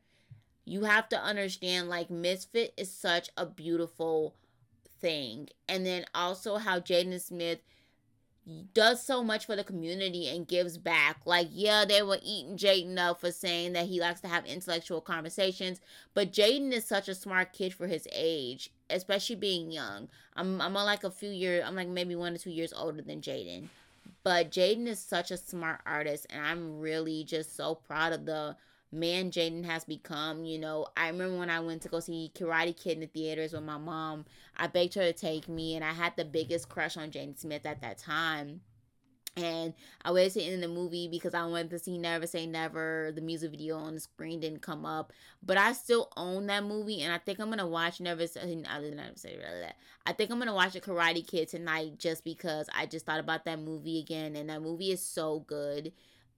you 0.64 0.85
have 0.85 1.09
to 1.09 1.20
understand 1.20 1.88
like 1.88 2.11
misfit 2.11 2.72
is 2.76 2.92
such 2.92 3.29
a 3.37 3.44
beautiful 3.44 4.37
thing 5.00 5.48
and 5.68 5.86
then 5.86 6.04
also 6.14 6.56
how 6.56 6.78
jaden 6.78 7.20
smith 7.20 7.60
does 8.74 9.02
so 9.02 9.22
much 9.22 9.46
for 9.46 9.54
the 9.54 9.64
community 9.64 10.28
and 10.28 10.48
gives 10.48 10.78
back. 10.78 11.20
Like, 11.24 11.48
yeah, 11.50 11.84
they 11.84 12.02
were 12.02 12.18
eating 12.22 12.56
Jaden 12.56 12.98
up 12.98 13.20
for 13.20 13.30
saying 13.30 13.74
that 13.74 13.86
he 13.86 14.00
likes 14.00 14.20
to 14.22 14.28
have 14.28 14.46
intellectual 14.46 15.00
conversations, 15.00 15.80
but 16.14 16.32
Jaden 16.32 16.72
is 16.72 16.84
such 16.84 17.08
a 17.08 17.14
smart 17.14 17.52
kid 17.52 17.74
for 17.74 17.86
his 17.86 18.08
age, 18.12 18.70
especially 18.88 19.36
being 19.36 19.70
young. 19.70 20.08
I'm 20.34 20.60
I'm 20.60 20.74
like 20.74 21.04
a 21.04 21.10
few 21.10 21.30
years, 21.30 21.64
I'm 21.66 21.76
like 21.76 21.88
maybe 21.88 22.14
one 22.14 22.34
or 22.34 22.38
two 22.38 22.50
years 22.50 22.72
older 22.72 23.02
than 23.02 23.20
Jaden. 23.20 23.68
But 24.22 24.50
Jaden 24.50 24.86
is 24.86 24.98
such 24.98 25.30
a 25.30 25.36
smart 25.36 25.80
artist, 25.86 26.26
and 26.30 26.44
I'm 26.44 26.80
really 26.80 27.24
just 27.24 27.56
so 27.56 27.74
proud 27.74 28.12
of 28.12 28.26
the 28.26 28.56
man 28.92 29.31
Jaden 29.31 29.64
has 29.64 29.85
become. 29.85 30.44
You 30.44 30.59
know, 30.59 30.87
I 30.96 31.09
remember 31.09 31.38
when 31.38 31.50
I 31.50 31.61
went 31.61 31.83
to 31.83 31.88
go 31.88 32.00
see 32.00 32.33
Karate 32.35 32.76
Kid 32.76 32.94
in 32.94 33.00
the 33.00 33.07
theaters 33.07 33.53
with 33.53 33.62
my 33.62 33.79
mom, 33.79 34.24
I 34.57 34.66
begged 34.66 34.94
her 34.94 35.03
to 35.03 35.12
take 35.12 35.48
me, 35.48 35.74
and 35.76 35.85
I 35.85 35.92
had 35.92 36.14
the 36.16 36.24
biggest 36.24 36.68
crush 36.68 36.96
on 36.96 37.11
Jaden 37.11 37.38
Smith 37.38 37.66
at 37.66 37.81
that 37.83 37.98
time. 37.98 38.61
And 39.37 39.74
I 40.05 40.11
waited 40.11 40.33
to 40.33 40.38
the 40.40 40.44
end 40.46 40.62
the 40.62 40.68
movie 40.68 41.07
because 41.07 41.35
I 41.35 41.46
wanted 41.46 41.70
to 41.70 41.79
see 41.79 41.98
Never 41.98 42.26
Say 42.26 42.46
Never. 42.46 43.12
The 43.14 43.20
music 43.20 43.53
video 43.53 43.76
on 43.76 43.94
the 43.94 44.00
screen 44.00 44.40
didn't 44.40 44.61
come 44.61 44.85
up, 44.85 45.12
but 45.42 45.57
I 45.57 45.72
still 45.72 46.11
own 46.16 46.46
that 46.46 46.64
movie, 46.64 47.03
and 47.03 47.12
I 47.12 47.18
think 47.18 47.38
I'm 47.38 47.48
gonna 47.48 47.66
watch 47.66 48.00
Never 48.00 48.26
Say 48.26 48.55
Never 48.57 49.14
Say 49.14 49.38
I 50.05 50.12
think 50.12 50.31
I'm 50.31 50.38
gonna 50.40 50.55
watch 50.55 50.74
a 50.74 50.81
Karate 50.81 51.26
Kid 51.26 51.48
tonight 51.48 51.98
just 51.98 52.24
because 52.24 52.68
I 52.74 52.87
just 52.87 53.07
thought 53.07 53.20
about 53.20 53.44
that 53.44 53.61
movie 53.61 54.00
again, 54.00 54.35
and 54.35 54.50
that 54.50 54.62
movie 54.62 54.90
is 54.90 55.00
so 55.00 55.40
good. 55.46 55.92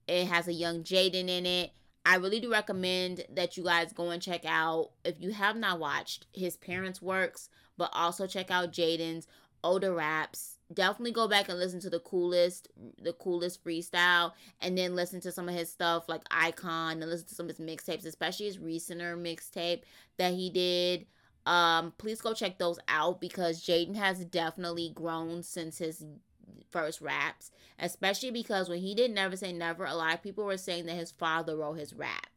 It 0.07 0.27
has 0.27 0.47
a 0.47 0.53
young 0.53 0.83
Jaden 0.83 1.29
in 1.29 1.45
it. 1.45 1.71
I 2.05 2.15
really 2.17 2.39
do 2.39 2.51
recommend 2.51 3.25
that 3.29 3.55
you 3.55 3.63
guys 3.63 3.93
go 3.93 4.09
and 4.09 4.21
check 4.21 4.43
out 4.45 4.91
if 5.05 5.15
you 5.19 5.31
have 5.31 5.55
not 5.55 5.79
watched 5.79 6.27
his 6.33 6.57
parents' 6.57 7.01
works, 7.01 7.49
but 7.77 7.89
also 7.93 8.27
check 8.27 8.51
out 8.51 8.73
Jaden's 8.73 9.27
older 9.63 9.93
raps. 9.93 10.59
Definitely 10.73 11.11
go 11.11 11.27
back 11.27 11.49
and 11.49 11.59
listen 11.59 11.79
to 11.81 11.89
the 11.89 11.99
coolest, 11.99 12.67
the 13.01 13.13
coolest 13.13 13.63
freestyle, 13.63 14.33
and 14.59 14.77
then 14.77 14.95
listen 14.95 15.21
to 15.21 15.31
some 15.31 15.47
of 15.47 15.55
his 15.55 15.71
stuff 15.71 16.09
like 16.09 16.23
Icon, 16.31 17.01
and 17.01 17.09
listen 17.09 17.27
to 17.27 17.35
some 17.35 17.49
of 17.49 17.55
his 17.55 17.65
mixtapes, 17.65 18.05
especially 18.05 18.47
his 18.47 18.57
recenter 18.57 19.15
mixtape 19.15 19.83
that 20.17 20.33
he 20.33 20.49
did. 20.49 21.05
Um, 21.45 21.93
please 21.97 22.21
go 22.21 22.33
check 22.33 22.57
those 22.57 22.79
out 22.87 23.21
because 23.21 23.63
Jaden 23.63 23.95
has 23.95 24.23
definitely 24.25 24.91
grown 24.93 25.43
since 25.43 25.77
his 25.77 26.03
first 26.71 27.01
raps, 27.01 27.51
especially 27.79 28.31
because 28.31 28.69
when 28.69 28.79
he 28.79 28.95
did 28.95 29.11
Never 29.11 29.35
Say 29.35 29.53
Never, 29.53 29.85
a 29.85 29.95
lot 29.95 30.13
of 30.13 30.23
people 30.23 30.45
were 30.45 30.57
saying 30.57 30.85
that 30.87 30.95
his 30.95 31.11
father 31.11 31.55
wrote 31.55 31.77
his 31.77 31.93
rap. 31.93 32.27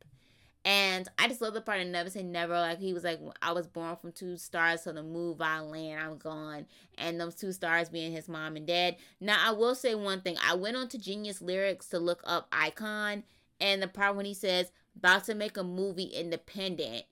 And 0.65 1.09
I 1.17 1.29
just 1.29 1.41
love 1.41 1.55
the 1.55 1.61
part 1.61 1.81
of 1.81 1.87
Never 1.87 2.11
Say 2.11 2.25
Never. 2.25 2.55
Like 2.55 2.81
he 2.81 2.93
was 2.93 3.05
like, 3.05 3.21
I 3.41 3.53
was 3.53 3.69
born 3.69 3.97
from 3.97 4.11
two 4.11 4.37
stars, 4.37 4.83
so 4.83 4.93
the 4.93 5.03
move 5.03 5.41
I 5.41 5.61
land, 5.61 6.03
I'm 6.03 6.19
gone. 6.19 6.67
And 6.99 7.21
those 7.21 7.37
two 7.37 7.53
stars 7.53 7.89
being 7.89 8.11
his 8.11 8.29
mom 8.29 8.57
and 8.57 8.67
dad. 8.67 8.97
Now 9.21 9.39
I 9.41 9.53
will 9.53 9.77
say 9.77 9.95
one 9.95 10.23
thing. 10.23 10.37
I 10.45 10.57
went 10.57 10.77
on 10.77 10.89
to 10.89 10.99
Genius 10.99 11.41
Lyrics 11.41 11.89
to 11.91 12.01
look 12.01 12.21
up 12.25 12.49
Icon, 12.51 13.23
and 13.61 13.81
the 13.81 13.87
part 13.87 14.17
when 14.17 14.27
he 14.27 14.35
says 14.35 14.73
about 14.97 15.25
to 15.25 15.35
make 15.35 15.57
a 15.57 15.63
movie 15.63 16.05
independent. 16.05 17.05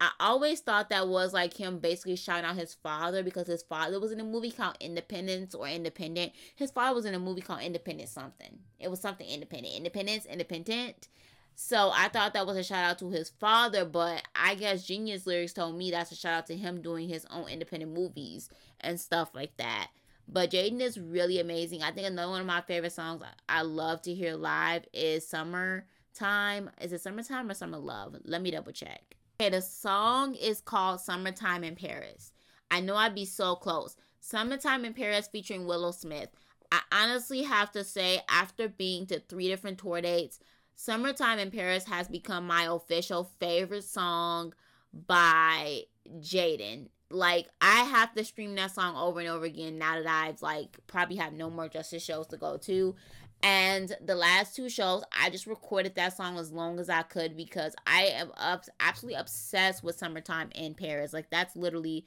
I 0.00 0.10
always 0.20 0.60
thought 0.60 0.90
that 0.90 1.08
was 1.08 1.32
like 1.32 1.54
him 1.54 1.78
basically 1.78 2.14
shouting 2.14 2.44
out 2.44 2.54
his 2.54 2.74
father 2.74 3.24
because 3.24 3.48
his 3.48 3.64
father 3.64 3.98
was 3.98 4.12
in 4.12 4.20
a 4.20 4.24
movie 4.24 4.52
called 4.52 4.76
Independence 4.80 5.54
or 5.54 5.66
Independent. 5.66 6.32
His 6.54 6.70
father 6.70 6.94
was 6.94 7.04
in 7.04 7.14
a 7.14 7.18
movie 7.18 7.40
called 7.40 7.62
Independent 7.62 8.08
something. 8.08 8.60
It 8.78 8.90
was 8.90 9.00
something 9.00 9.28
independent. 9.28 9.74
Independence, 9.74 10.24
independent. 10.24 11.08
So 11.56 11.90
I 11.92 12.08
thought 12.08 12.34
that 12.34 12.46
was 12.46 12.56
a 12.56 12.62
shout 12.62 12.84
out 12.84 12.98
to 13.00 13.10
his 13.10 13.30
father, 13.30 13.84
but 13.84 14.22
I 14.36 14.54
guess 14.54 14.86
Genius 14.86 15.26
Lyrics 15.26 15.52
told 15.52 15.76
me 15.76 15.90
that's 15.90 16.12
a 16.12 16.14
shout 16.14 16.34
out 16.34 16.46
to 16.46 16.56
him 16.56 16.80
doing 16.80 17.08
his 17.08 17.26
own 17.32 17.48
independent 17.48 17.92
movies 17.92 18.48
and 18.80 19.00
stuff 19.00 19.30
like 19.34 19.56
that. 19.56 19.88
But 20.28 20.52
Jaden 20.52 20.80
is 20.80 21.00
really 21.00 21.40
amazing. 21.40 21.82
I 21.82 21.90
think 21.90 22.06
another 22.06 22.30
one 22.30 22.40
of 22.42 22.46
my 22.46 22.60
favorite 22.60 22.92
songs 22.92 23.24
I 23.48 23.62
love 23.62 24.02
to 24.02 24.14
hear 24.14 24.36
live 24.36 24.84
is 24.92 25.26
Summertime. 25.26 26.70
Is 26.80 26.92
it 26.92 27.00
Summertime 27.00 27.50
or 27.50 27.54
Summer 27.54 27.78
Love? 27.78 28.14
Let 28.24 28.40
me 28.40 28.52
double 28.52 28.70
check. 28.70 29.17
Okay, 29.40 29.50
the 29.50 29.62
song 29.62 30.34
is 30.34 30.60
called 30.60 31.00
Summertime 31.00 31.62
in 31.62 31.76
Paris. 31.76 32.32
I 32.72 32.80
know 32.80 32.96
I'd 32.96 33.14
be 33.14 33.24
so 33.24 33.54
close. 33.54 33.94
Summertime 34.18 34.84
in 34.84 34.94
Paris 34.94 35.28
featuring 35.30 35.64
Willow 35.64 35.92
Smith. 35.92 36.30
I 36.72 36.80
honestly 36.90 37.44
have 37.44 37.70
to 37.70 37.84
say, 37.84 38.20
after 38.28 38.68
being 38.68 39.06
to 39.06 39.20
three 39.20 39.46
different 39.46 39.78
tour 39.78 40.00
dates, 40.00 40.40
Summertime 40.74 41.38
in 41.38 41.52
Paris 41.52 41.84
has 41.84 42.08
become 42.08 42.48
my 42.48 42.64
official 42.64 43.30
favorite 43.38 43.84
song 43.84 44.54
by 44.92 45.82
Jaden. 46.18 46.88
Like 47.08 47.48
I 47.60 47.84
have 47.84 48.12
to 48.14 48.24
stream 48.24 48.56
that 48.56 48.72
song 48.72 48.96
over 48.96 49.20
and 49.20 49.28
over 49.28 49.44
again 49.44 49.78
now 49.78 50.02
that 50.02 50.08
I've 50.08 50.42
like 50.42 50.78
probably 50.88 51.14
have 51.16 51.32
no 51.32 51.48
more 51.48 51.68
justice 51.68 52.04
shows 52.04 52.26
to 52.28 52.36
go 52.36 52.56
to. 52.56 52.96
And 53.42 53.96
the 54.04 54.16
last 54.16 54.56
two 54.56 54.68
shows, 54.68 55.04
I 55.12 55.30
just 55.30 55.46
recorded 55.46 55.94
that 55.94 56.16
song 56.16 56.38
as 56.38 56.50
long 56.50 56.80
as 56.80 56.88
I 56.90 57.02
could 57.02 57.36
because 57.36 57.74
I 57.86 58.06
am 58.06 58.32
up, 58.36 58.64
absolutely 58.80 59.20
obsessed 59.20 59.84
with 59.84 59.96
Summertime 59.96 60.50
in 60.54 60.74
Paris. 60.74 61.12
Like, 61.12 61.30
that's 61.30 61.54
literally 61.54 62.04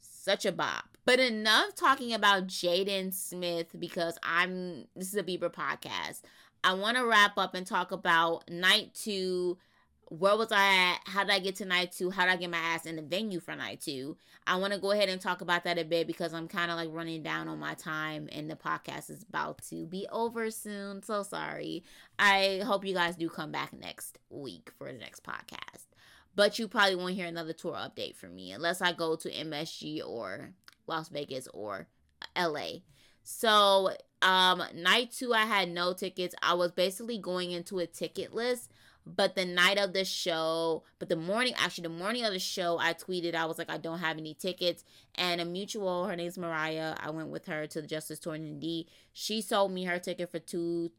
such 0.00 0.46
a 0.46 0.52
bop. 0.52 0.96
But 1.04 1.20
enough 1.20 1.74
talking 1.74 2.14
about 2.14 2.46
Jaden 2.46 3.12
Smith 3.12 3.74
because 3.78 4.18
I'm, 4.22 4.86
this 4.96 5.08
is 5.08 5.16
a 5.16 5.22
Bieber 5.22 5.52
podcast. 5.52 6.22
I 6.64 6.74
want 6.74 6.96
to 6.96 7.04
wrap 7.04 7.36
up 7.36 7.54
and 7.54 7.66
talk 7.66 7.90
about 7.92 8.48
night 8.50 8.94
two 8.94 9.58
where 10.18 10.36
was 10.36 10.52
I 10.52 10.90
at? 10.90 11.00
How 11.06 11.24
did 11.24 11.32
I 11.32 11.38
get 11.38 11.56
to 11.56 11.64
night 11.64 11.92
two? 11.92 12.10
How 12.10 12.26
did 12.26 12.32
I 12.32 12.36
get 12.36 12.50
my 12.50 12.58
ass 12.58 12.84
in 12.84 12.96
the 12.96 13.02
venue 13.02 13.40
for 13.40 13.56
night 13.56 13.80
two? 13.80 14.18
I 14.46 14.56
want 14.56 14.74
to 14.74 14.78
go 14.78 14.90
ahead 14.90 15.08
and 15.08 15.18
talk 15.18 15.40
about 15.40 15.64
that 15.64 15.78
a 15.78 15.84
bit 15.84 16.06
because 16.06 16.34
I'm 16.34 16.48
kind 16.48 16.70
of 16.70 16.76
like 16.76 16.90
running 16.92 17.22
down 17.22 17.48
on 17.48 17.58
my 17.58 17.72
time 17.72 18.28
and 18.30 18.50
the 18.50 18.54
podcast 18.54 19.08
is 19.08 19.24
about 19.26 19.62
to 19.70 19.86
be 19.86 20.06
over 20.12 20.50
soon. 20.50 21.02
So 21.02 21.22
sorry. 21.22 21.82
I 22.18 22.60
hope 22.62 22.84
you 22.84 22.92
guys 22.92 23.16
do 23.16 23.30
come 23.30 23.52
back 23.52 23.72
next 23.72 24.18
week 24.28 24.70
for 24.76 24.92
the 24.92 24.98
next 24.98 25.24
podcast. 25.24 25.86
But 26.34 26.58
you 26.58 26.68
probably 26.68 26.96
won't 26.96 27.14
hear 27.14 27.26
another 27.26 27.54
tour 27.54 27.72
update 27.72 28.16
from 28.16 28.34
me 28.34 28.52
unless 28.52 28.82
I 28.82 28.92
go 28.92 29.16
to 29.16 29.30
MSG 29.30 30.06
or 30.06 30.50
Las 30.86 31.08
Vegas 31.08 31.48
or 31.54 31.86
LA. 32.36 32.80
So, 33.22 33.92
um, 34.20 34.62
night 34.74 35.12
two, 35.12 35.32
I 35.32 35.46
had 35.46 35.70
no 35.70 35.94
tickets. 35.94 36.34
I 36.42 36.52
was 36.52 36.72
basically 36.72 37.16
going 37.16 37.50
into 37.52 37.78
a 37.78 37.86
ticket 37.86 38.34
list 38.34 38.70
but 39.06 39.34
the 39.34 39.44
night 39.44 39.78
of 39.78 39.92
the 39.92 40.04
show, 40.04 40.84
but 40.98 41.08
the 41.08 41.16
morning, 41.16 41.54
actually, 41.56 41.82
the 41.82 41.88
morning 41.88 42.24
of 42.24 42.32
the 42.32 42.38
show, 42.38 42.78
I 42.78 42.94
tweeted, 42.94 43.34
I 43.34 43.46
was 43.46 43.58
like, 43.58 43.70
I 43.70 43.78
don't 43.78 43.98
have 43.98 44.18
any 44.18 44.34
tickets. 44.34 44.84
And 45.16 45.40
a 45.40 45.44
mutual, 45.44 46.06
her 46.06 46.16
name's 46.16 46.38
Mariah, 46.38 46.94
I 46.98 47.10
went 47.10 47.28
with 47.28 47.46
her 47.46 47.66
to 47.66 47.80
the 47.80 47.88
Justice 47.88 48.18
Tour 48.18 48.36
in 48.36 48.60
D. 48.60 48.88
She 49.12 49.40
sold 49.40 49.72
me 49.72 49.84
her 49.84 49.98
ticket 49.98 50.30
for 50.30 50.38
two 50.38 50.92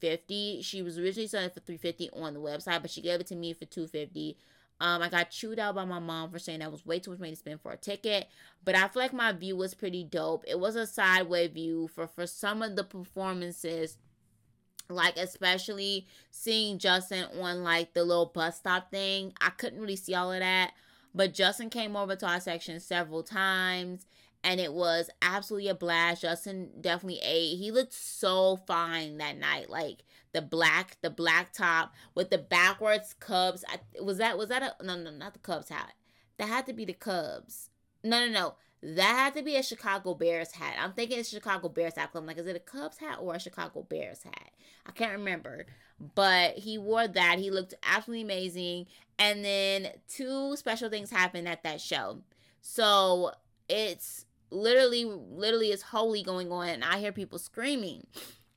fifty. 0.00 0.62
She 0.62 0.80
was 0.80 0.98
originally 0.98 1.26
selling 1.26 1.50
for 1.50 1.60
three 1.60 1.76
fifty 1.76 2.08
on 2.10 2.34
the 2.34 2.40
website, 2.40 2.80
but 2.82 2.90
she 2.90 3.02
gave 3.02 3.20
it 3.20 3.26
to 3.26 3.36
me 3.36 3.52
for 3.52 3.64
two 3.64 3.86
fifty. 3.86 4.36
Um, 4.80 5.02
I 5.02 5.10
got 5.10 5.30
chewed 5.30 5.58
out 5.58 5.74
by 5.74 5.84
my 5.84 5.98
mom 5.98 6.30
for 6.30 6.38
saying 6.38 6.60
that 6.60 6.72
was 6.72 6.86
way 6.86 7.00
too 7.00 7.10
much 7.10 7.20
money 7.20 7.32
to 7.32 7.36
spend 7.36 7.60
for 7.60 7.72
a 7.72 7.76
ticket, 7.76 8.28
but 8.64 8.74
I 8.74 8.88
feel 8.88 9.02
like 9.02 9.12
my 9.12 9.30
view 9.32 9.54
was 9.54 9.74
pretty 9.74 10.04
dope. 10.04 10.42
It 10.48 10.58
was 10.58 10.74
a 10.74 10.86
sideway 10.86 11.48
view 11.48 11.88
for 11.88 12.06
for 12.06 12.26
some 12.26 12.62
of 12.62 12.76
the 12.76 12.84
performances 12.84 13.98
like 14.90 15.16
especially 15.16 16.06
seeing 16.30 16.78
Justin 16.78 17.26
on 17.40 17.62
like 17.62 17.94
the 17.94 18.04
little 18.04 18.26
bus 18.26 18.58
stop 18.58 18.90
thing. 18.90 19.32
I 19.40 19.50
couldn't 19.50 19.80
really 19.80 19.96
see 19.96 20.14
all 20.14 20.32
of 20.32 20.40
that, 20.40 20.72
but 21.14 21.34
Justin 21.34 21.70
came 21.70 21.96
over 21.96 22.16
to 22.16 22.26
our 22.26 22.40
section 22.40 22.80
several 22.80 23.22
times 23.22 24.06
and 24.42 24.60
it 24.60 24.72
was 24.72 25.10
absolutely 25.20 25.68
a 25.68 25.74
blast. 25.74 26.22
Justin 26.22 26.70
definitely 26.80 27.20
ate. 27.22 27.58
He 27.58 27.70
looked 27.70 27.92
so 27.92 28.56
fine 28.66 29.18
that 29.18 29.38
night. 29.38 29.68
Like 29.68 30.04
the 30.32 30.42
black, 30.42 30.96
the 31.02 31.10
black 31.10 31.52
top 31.52 31.94
with 32.14 32.30
the 32.30 32.38
backwards 32.38 33.14
Cubs. 33.18 33.64
I, 33.68 34.02
was 34.02 34.18
that 34.18 34.38
was 34.38 34.48
that 34.48 34.62
a 34.62 34.84
no 34.84 34.96
no 34.96 35.10
not 35.10 35.34
the 35.34 35.40
Cubs 35.40 35.68
hat. 35.68 35.92
That 36.38 36.48
had 36.48 36.66
to 36.66 36.72
be 36.72 36.84
the 36.84 36.94
Cubs. 36.94 37.70
No 38.02 38.26
no 38.26 38.32
no. 38.32 38.54
That 38.82 39.02
had 39.02 39.34
to 39.34 39.42
be 39.42 39.56
a 39.56 39.62
Chicago 39.62 40.14
Bears 40.14 40.52
hat. 40.52 40.76
I'm 40.80 40.92
thinking 40.92 41.18
it's 41.18 41.28
Chicago 41.28 41.68
Bears 41.68 41.96
hat. 41.96 42.10
I'm 42.14 42.26
like, 42.26 42.38
is 42.38 42.46
it 42.46 42.56
a 42.56 42.60
Cubs 42.60 42.96
hat 42.98 43.18
or 43.20 43.34
a 43.34 43.40
Chicago 43.40 43.82
Bears 43.82 44.22
hat? 44.22 44.50
I 44.86 44.92
can't 44.92 45.12
remember. 45.12 45.66
But 46.14 46.56
he 46.56 46.78
wore 46.78 47.06
that. 47.06 47.38
He 47.38 47.50
looked 47.50 47.74
absolutely 47.82 48.22
amazing. 48.22 48.86
And 49.18 49.44
then 49.44 49.88
two 50.08 50.56
special 50.56 50.88
things 50.88 51.10
happened 51.10 51.46
at 51.46 51.62
that 51.64 51.80
show. 51.80 52.22
So 52.62 53.32
it's 53.68 54.24
literally, 54.50 55.04
literally 55.04 55.72
is 55.72 55.82
holy 55.82 56.22
going 56.22 56.50
on. 56.50 56.70
And 56.70 56.82
I 56.82 56.98
hear 56.98 57.12
people 57.12 57.38
screaming. 57.38 58.06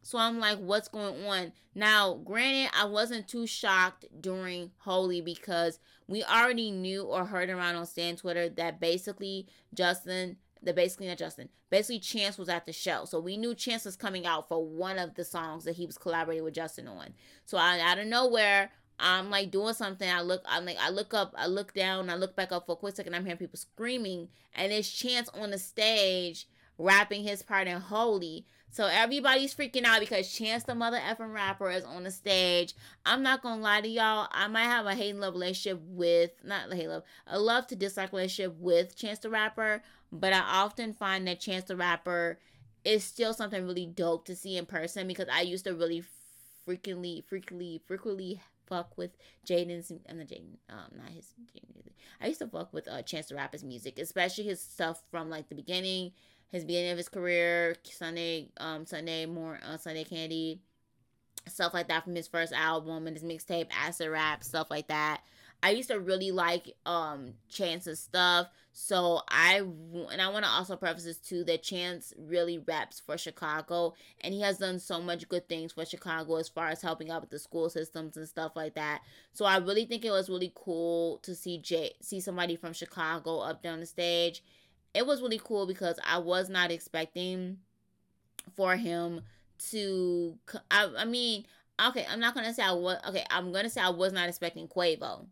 So 0.04 0.18
I'm 0.18 0.40
like, 0.40 0.60
what's 0.60 0.90
going 0.90 1.26
on? 1.26 1.54
Now, 1.74 2.16
granted, 2.26 2.70
I 2.78 2.86
wasn't 2.86 3.28
too 3.28 3.48
shocked 3.48 4.06
during 4.20 4.72
Holy 4.80 5.22
because 5.22 5.80
we 6.08 6.24
already 6.24 6.72
knew 6.72 7.04
or 7.04 7.26
heard 7.26 7.50
around 7.50 7.76
on 7.76 7.86
Stan 7.86 8.18
Twitter 8.18 8.50
that 8.50 8.82
basically 8.82 9.48
Justin, 9.74 10.38
the 10.62 10.74
basically 10.74 11.08
not 11.08 11.18
Justin, 11.18 11.48
basically 11.70 12.00
Chance 12.00 12.38
was 12.38 12.50
at 12.50 12.66
the 12.66 12.74
show. 12.74 13.06
So 13.06 13.20
we 13.20 13.38
knew 13.38 13.56
Chance 13.56 13.86
was 13.86 13.96
coming 13.96 14.26
out 14.26 14.50
for 14.50 14.64
one 14.64 15.00
of 15.00 15.16
the 15.16 15.24
songs 15.24 15.64
that 15.64 15.78
he 15.78 15.86
was 15.86 15.98
collaborating 15.98 16.44
with 16.44 16.54
Justin 16.54 16.90
on. 16.90 17.14
So 17.46 17.58
I, 17.58 17.80
out 17.80 17.98
of 17.98 18.06
nowhere, 18.06 18.72
I'm 19.00 19.30
like 19.30 19.52
doing 19.52 19.74
something. 19.74 20.10
I 20.10 20.22
look, 20.22 20.44
I'm 20.46 20.66
like, 20.66 20.78
I 20.82 20.90
look 20.90 21.14
up, 21.14 21.34
I 21.38 21.48
look 21.48 21.74
down, 21.74 22.10
I 22.10 22.16
look 22.16 22.36
back 22.36 22.52
up 22.52 22.66
for 22.66 22.74
a 22.74 22.76
quick 22.76 22.96
second. 22.96 23.16
I'm 23.16 23.24
hearing 23.24 23.38
people 23.38 23.58
screaming, 23.58 24.28
and 24.54 24.74
it's 24.74 24.92
Chance 24.92 25.30
on 25.30 25.52
the 25.52 25.58
stage 25.58 26.48
rapping 26.78 27.24
his 27.24 27.42
part 27.42 27.68
in 27.68 27.80
Holy. 27.80 28.46
So 28.70 28.86
everybody's 28.86 29.54
freaking 29.54 29.84
out 29.84 30.00
because 30.00 30.34
Chance 30.34 30.64
the 30.64 30.74
mother 30.74 30.98
effing 30.98 31.32
rapper 31.32 31.70
is 31.70 31.84
on 31.84 32.04
the 32.04 32.12
stage. 32.12 32.74
I'm 33.06 33.22
not 33.22 33.44
gonna 33.44 33.62
lie 33.62 33.82
to 33.82 33.88
y'all. 33.88 34.28
I 34.32 34.48
might 34.48 34.64
have 34.64 34.88
a 34.88 34.96
hate 34.96 35.12
and 35.12 35.20
love 35.20 35.36
relationship 35.36 35.80
with 35.86 36.32
not 36.44 36.74
hate 36.74 36.88
love, 36.88 37.04
a 37.28 37.40
love 37.40 37.68
to 37.68 37.76
dislike 37.76 38.12
relationship 38.12 38.56
with 38.58 38.96
Chance 38.96 39.20
the 39.20 39.30
rapper, 39.30 39.84
but 40.12 40.34
I 40.34 40.40
often 40.40 40.94
find 40.94 41.28
that 41.28 41.40
Chance 41.40 41.66
the 41.66 41.76
rapper 41.76 42.40
is 42.84 43.04
still 43.04 43.34
something 43.34 43.64
really 43.64 43.86
dope 43.86 44.26
to 44.26 44.36
see 44.36 44.58
in 44.58 44.66
person 44.66 45.08
because 45.08 45.28
I 45.32 45.42
used 45.42 45.66
to 45.66 45.76
really 45.76 46.04
frequently, 46.66 47.24
frequently, 47.28 47.82
frequently 47.86 48.42
fuck 48.66 48.98
with 48.98 49.12
Jaden's. 49.46 49.92
I'm 50.10 50.18
not 50.18 50.28
Jaden. 50.28 50.58
Um, 50.70 50.98
not 50.98 51.10
his. 51.10 51.34
Jaden, 51.56 51.92
I 52.20 52.28
used 52.28 52.40
to 52.40 52.48
fuck 52.48 52.74
with 52.74 52.88
uh, 52.88 53.02
Chance 53.02 53.28
the 53.28 53.36
Rapper's 53.36 53.64
music, 53.64 54.00
especially 54.00 54.46
his 54.46 54.62
stuff 54.62 55.04
from 55.12 55.30
like 55.30 55.50
the 55.50 55.56
beginning 55.56 56.14
his 56.54 56.64
beginning 56.64 56.92
of 56.92 56.98
his 56.98 57.10
career, 57.10 57.76
Sunday, 57.84 58.50
um, 58.58 58.86
Sunday 58.86 59.26
more, 59.26 59.60
uh, 59.68 59.76
Sunday 59.76 60.04
Candy, 60.04 60.62
stuff 61.48 61.74
like 61.74 61.88
that 61.88 62.04
from 62.04 62.16
his 62.16 62.28
first 62.28 62.54
album 62.54 63.08
and 63.08 63.18
his 63.18 63.24
mixtape, 63.24 63.68
Acid 63.72 64.10
Rap, 64.10 64.44
stuff 64.44 64.68
like 64.70 64.88
that. 64.88 65.22
I 65.64 65.72
used 65.72 65.90
to 65.90 66.00
really 66.00 66.32
like 66.32 66.76
um 66.86 67.36
Chance's 67.50 68.00
stuff, 68.00 68.48
so 68.74 69.22
I 69.30 69.62
and 70.12 70.22
I 70.22 70.28
want 70.28 70.44
to 70.44 70.52
also 70.52 70.76
preface 70.76 71.06
this 71.06 71.18
too 71.18 71.46
that 71.46 71.64
Chance 71.64 72.14
really 72.18 72.60
reps 72.60 73.00
for 73.00 73.18
Chicago, 73.18 73.94
and 74.22 74.34
he 74.34 74.42
has 74.42 74.58
done 74.58 74.78
so 74.78 75.02
much 75.02 75.30
good 75.30 75.48
things 75.48 75.72
for 75.72 75.86
Chicago 75.86 76.36
as 76.36 76.50
far 76.50 76.68
as 76.68 76.82
helping 76.82 77.10
out 77.10 77.22
with 77.22 77.30
the 77.30 77.40
school 77.40 77.70
systems 77.70 78.18
and 78.18 78.28
stuff 78.28 78.52
like 78.56 78.76
that. 78.76 79.02
So 79.32 79.46
I 79.46 79.58
really 79.58 79.86
think 79.86 80.04
it 80.04 80.12
was 80.12 80.30
really 80.30 80.52
cool 80.54 81.20
to 81.24 81.34
see 81.34 81.58
Jay 81.58 81.94
see 82.02 82.20
somebody 82.20 82.58
from 82.58 82.74
Chicago 82.74 83.40
up 83.40 83.66
on 83.66 83.80
the 83.80 83.86
stage 83.86 84.44
it 84.94 85.06
was 85.06 85.22
really 85.22 85.42
cool 85.44 85.66
because 85.66 86.00
I 86.08 86.20
was 86.20 86.50
not 86.50 86.72
expecting 86.72 87.58
for 88.56 88.76
him 88.76 89.22
to. 89.72 90.38
I, 90.70 90.90
I 91.00 91.06
mean, 91.06 91.46
okay, 91.84 92.06
I'm 92.10 92.20
not 92.20 92.36
gonna 92.36 92.54
say 92.54 92.64
I 92.64 92.74
was. 92.74 92.98
Okay, 93.10 93.26
I'm 93.30 93.52
gonna 93.52 93.70
say 93.70 93.82
I 93.82 93.90
was 93.90 94.14
not 94.14 94.30
expecting 94.30 94.68
Quavo. 94.68 95.28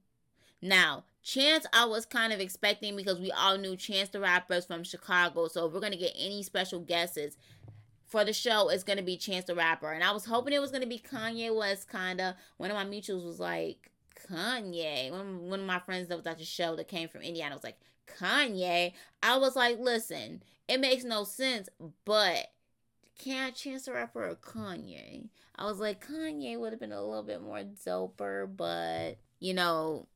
Now, 0.62 1.06
Chance, 1.24 1.66
I 1.74 1.86
was 1.86 2.06
kind 2.06 2.34
of 2.34 2.40
expecting 2.40 2.96
because 2.96 3.20
we 3.20 3.32
all 3.32 3.58
knew 3.58 3.76
Chance 3.76 4.10
the 4.10 4.20
Rapper 4.20 4.54
Rapper's 4.54 4.66
from 4.66 4.84
Chicago. 4.84 5.48
So 5.48 5.68
if 5.68 5.74
we're 5.74 5.80
gonna 5.80 5.98
get 5.98 6.16
any 6.18 6.44
special 6.44 6.80
guesses 6.80 7.38
for 8.08 8.26
the 8.26 8.34
show, 8.34 8.70
it's 8.70 8.84
gonna 8.84 9.04
be 9.04 9.18
Chance 9.18 9.46
the 9.46 9.56
Rapper. 9.56 9.92
And 9.92 10.04
I 10.04 10.12
was 10.12 10.26
hoping 10.26 10.54
it 10.54 10.62
was 10.62 10.72
gonna 10.72 10.88
be 10.88 11.00
Kanye 11.00 11.56
West, 11.56 11.90
kinda. 11.92 12.36
One 12.58 12.72
of 12.72 12.76
my 12.76 12.86
mutuals 12.86 13.26
was 13.26 13.40
like, 13.40 13.92
Kanye. 14.30 15.12
One, 15.12 15.50
one 15.50 15.60
of 15.62 15.66
my 15.66 15.80
friends 15.80 16.08
that 16.08 16.18
was 16.18 16.28
at 16.28 16.38
the 16.38 16.46
show 16.46 16.76
that 16.76 16.88
came 16.88 17.08
from 17.08 17.22
Indiana 17.22 17.56
was 17.56 17.64
like, 17.64 17.80
Kanye, 18.20 18.94
I 19.24 19.38
was 19.38 19.56
like, 19.56 19.80
listen, 19.80 20.44
it 20.68 20.80
makes 20.80 21.04
no 21.04 21.24
sense, 21.24 21.70
but 22.06 22.48
can't 23.18 23.56
Chance 23.56 23.86
the 23.86 23.94
Rapper 23.94 24.30
or 24.30 24.36
Kanye? 24.36 25.30
I 25.56 25.66
was 25.66 25.80
like, 25.80 26.06
Kanye 26.06 26.58
would 26.58 26.74
have 26.74 26.80
been 26.80 26.92
a 26.92 27.04
little 27.04 27.24
bit 27.24 27.42
more 27.42 27.60
doper, 27.60 28.50
but 28.56 29.18
you 29.40 29.54
know, 29.54 30.08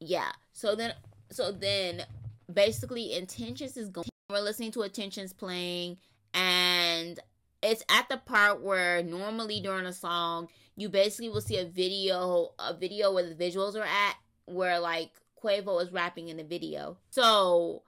yeah. 0.00 0.32
So 0.52 0.74
then, 0.74 0.94
so 1.30 1.52
then, 1.52 2.04
basically, 2.52 3.12
Intentions 3.12 3.76
is 3.76 3.88
going. 3.88 4.08
We're 4.30 4.40
listening 4.40 4.72
to 4.72 4.82
Intentions 4.82 5.32
playing, 5.32 5.98
and 6.32 7.20
it's 7.62 7.84
at 7.88 8.08
the 8.08 8.16
part 8.16 8.62
where 8.62 9.02
normally 9.02 9.60
during 9.60 9.86
a 9.86 9.92
song, 9.92 10.48
you 10.76 10.88
basically 10.88 11.28
will 11.28 11.40
see 11.40 11.58
a 11.58 11.64
video, 11.64 12.52
a 12.58 12.74
video 12.74 13.12
where 13.12 13.28
the 13.28 13.34
visuals 13.34 13.76
are 13.76 13.84
at, 13.84 14.16
where 14.46 14.80
like 14.80 15.12
Quavo 15.44 15.82
is 15.82 15.92
rapping 15.92 16.28
in 16.28 16.38
the 16.38 16.44
video. 16.44 16.96
So 17.10 17.82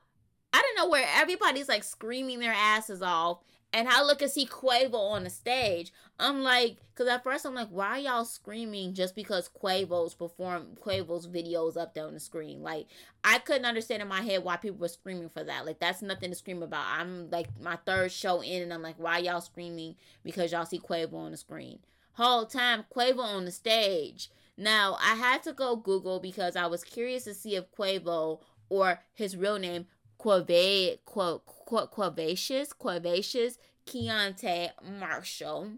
I 0.53 0.61
don't 0.61 0.77
know 0.77 0.91
where 0.91 1.07
everybody's 1.15 1.69
like 1.69 1.85
screaming 1.85 2.41
their 2.41 2.53
asses 2.53 3.03
off. 3.03 3.39
And 3.73 3.89
I 3.89 4.03
look 4.03 4.23
and 4.23 4.31
see 4.31 4.47
Quavo 4.47 4.95
on 4.95 5.25
the 5.25 5.31
stage. 5.31 5.93
I'm 6.19 6.43
like, 6.43 6.79
because 6.95 7.09
at 7.09 7.23
first 7.23 7.45
I'm 7.45 7.55
like, 7.55 7.69
why 7.69 7.99
y'all 7.99 8.25
screaming 8.25 8.95
just 8.95 9.15
because 9.15 9.51
Quavo's 9.63 10.15
perform 10.15 10.79
Quavo's 10.83 11.27
videos 11.27 11.77
up 11.77 11.93
there 11.93 12.07
on 12.07 12.15
the 12.15 12.21
screen? 12.21 12.63
Like, 12.63 12.87
I 13.23 13.39
couldn't 13.39 13.67
understand 13.67 14.01
in 14.01 14.09
my 14.09 14.23
head 14.23 14.45
why 14.45 14.57
people 14.57 14.79
were 14.79 14.89
screaming 14.89 15.29
for 15.29 15.45
that. 15.45 15.67
Like, 15.67 15.79
that's 15.79 16.01
nothing 16.01 16.31
to 16.31 16.37
scream 16.37 16.63
about. 16.63 16.87
I'm 16.89 17.29
like 17.29 17.49
my 17.61 17.77
third 17.85 18.13
show 18.13 18.41
in, 18.41 18.63
and 18.63 18.73
I'm 18.73 18.83
like, 18.83 18.99
why 18.99 19.19
y'all 19.19 19.43
screaming 19.43 19.97
because 20.23 20.53
y'all 20.53 20.65
see 20.65 20.79
Quavo 20.79 21.15
on 21.15 21.33
the 21.33 21.37
screen? 21.37 21.81
Whole 22.13 22.47
time 22.47 22.85
Quavo 22.95 23.19
on 23.19 23.45
the 23.45 23.53
stage. 23.53 24.31
Now, 24.57 24.97
I 25.01 25.15
had 25.15 25.43
to 25.45 25.53
go 25.53 25.77
Google 25.77 26.19
because 26.19 26.57
I 26.57 26.67
was 26.67 26.83
curious 26.83 27.25
to 27.25 27.35
see 27.35 27.57
if 27.57 27.71
Quavo 27.73 28.41
or 28.69 29.01
his 29.15 29.37
real 29.37 29.59
name, 29.59 29.87
Quave, 30.19 30.99
Qu- 31.05 31.41
Qu- 31.45 31.87
Quavacious, 31.89 32.73
Quavacious 32.73 33.59
Keontae 33.87 34.71
Marshall. 34.83 35.73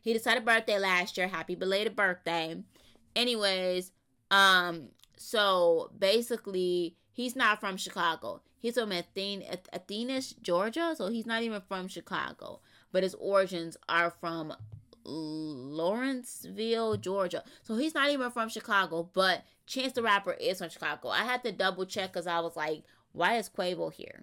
He 0.00 0.12
decided 0.12 0.44
birthday 0.44 0.78
last 0.78 1.16
year. 1.16 1.28
Happy 1.28 1.54
belated 1.54 1.94
birthday. 1.94 2.62
Anyways, 3.14 3.92
um, 4.30 4.88
so 5.16 5.90
basically, 5.98 6.96
he's 7.12 7.36
not 7.36 7.60
from 7.60 7.76
Chicago. 7.76 8.40
He's 8.58 8.74
from 8.74 8.92
Athens, 8.92 10.34
Georgia. 10.42 10.94
So 10.96 11.08
he's 11.08 11.26
not 11.26 11.42
even 11.42 11.60
from 11.68 11.88
Chicago, 11.88 12.60
but 12.92 13.02
his 13.02 13.14
origins 13.14 13.76
are 13.88 14.10
from 14.10 14.54
Lawrenceville, 15.04 16.96
Georgia. 16.96 17.42
So 17.62 17.76
he's 17.76 17.94
not 17.94 18.10
even 18.10 18.30
from 18.30 18.48
Chicago, 18.48 19.08
but 19.12 19.42
Chance 19.66 19.92
the 19.92 20.02
Rapper 20.02 20.32
is 20.32 20.58
from 20.58 20.70
Chicago. 20.70 21.08
I 21.08 21.24
had 21.24 21.42
to 21.44 21.52
double 21.52 21.86
check 21.86 22.12
because 22.12 22.26
I 22.26 22.40
was 22.40 22.56
like, 22.56 22.82
why 23.12 23.36
is 23.36 23.48
Quavo 23.48 23.92
here? 23.92 24.22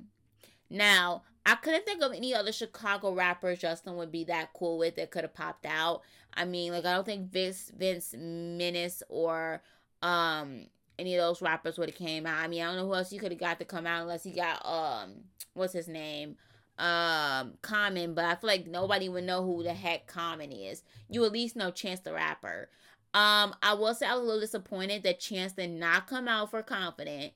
Now, 0.69 1.23
I 1.45 1.55
couldn't 1.55 1.85
think 1.85 2.01
of 2.03 2.11
any 2.11 2.35
other 2.35 2.51
Chicago 2.51 3.13
rappers 3.13 3.59
Justin 3.59 3.95
would 3.95 4.11
be 4.11 4.25
that 4.25 4.51
cool 4.53 4.77
with 4.77 4.95
that 4.95 5.11
could 5.11 5.23
have 5.23 5.33
popped 5.33 5.65
out. 5.65 6.01
I 6.33 6.43
mean, 6.45 6.73
like 6.73 6.85
I 6.85 6.93
don't 6.93 7.05
think 7.05 7.31
Vince 7.31 7.71
Vic 7.75 8.03
Mensa 8.13 9.05
or 9.07 9.61
um 10.03 10.67
any 10.99 11.15
of 11.15 11.21
those 11.21 11.41
rappers 11.41 11.77
would 11.77 11.89
have 11.89 11.97
came 11.97 12.25
out. 12.25 12.43
I 12.43 12.47
mean, 12.47 12.61
I 12.61 12.65
don't 12.65 12.75
know 12.75 12.87
who 12.87 12.95
else 12.95 13.13
you 13.13 13.19
could 13.19 13.31
have 13.31 13.39
got 13.39 13.59
to 13.59 13.65
come 13.65 13.87
out 13.87 14.01
unless 14.01 14.23
he 14.23 14.31
got 14.31 14.65
um 14.65 15.23
what's 15.53 15.73
his 15.73 15.87
name? 15.87 16.35
Um 16.79 17.53
Common, 17.61 18.13
but 18.13 18.25
I 18.25 18.35
feel 18.35 18.47
like 18.47 18.67
nobody 18.67 19.09
would 19.09 19.23
know 19.23 19.43
who 19.43 19.63
the 19.63 19.73
heck 19.73 20.07
Common 20.07 20.51
is. 20.51 20.83
You 21.09 21.25
at 21.25 21.31
least 21.31 21.55
know 21.55 21.71
Chance 21.71 22.01
the 22.01 22.13
Rapper. 22.13 22.69
Um, 23.13 23.55
I 23.63 23.73
will 23.73 23.95
say 23.95 24.05
I 24.05 24.13
was 24.13 24.21
a 24.21 24.25
little 24.25 24.41
disappointed 24.41 25.03
that 25.03 25.19
Chance 25.19 25.53
did 25.53 25.71
not 25.71 26.07
come 26.07 26.27
out 26.27 26.51
for 26.51 26.61
Confident. 26.61 27.33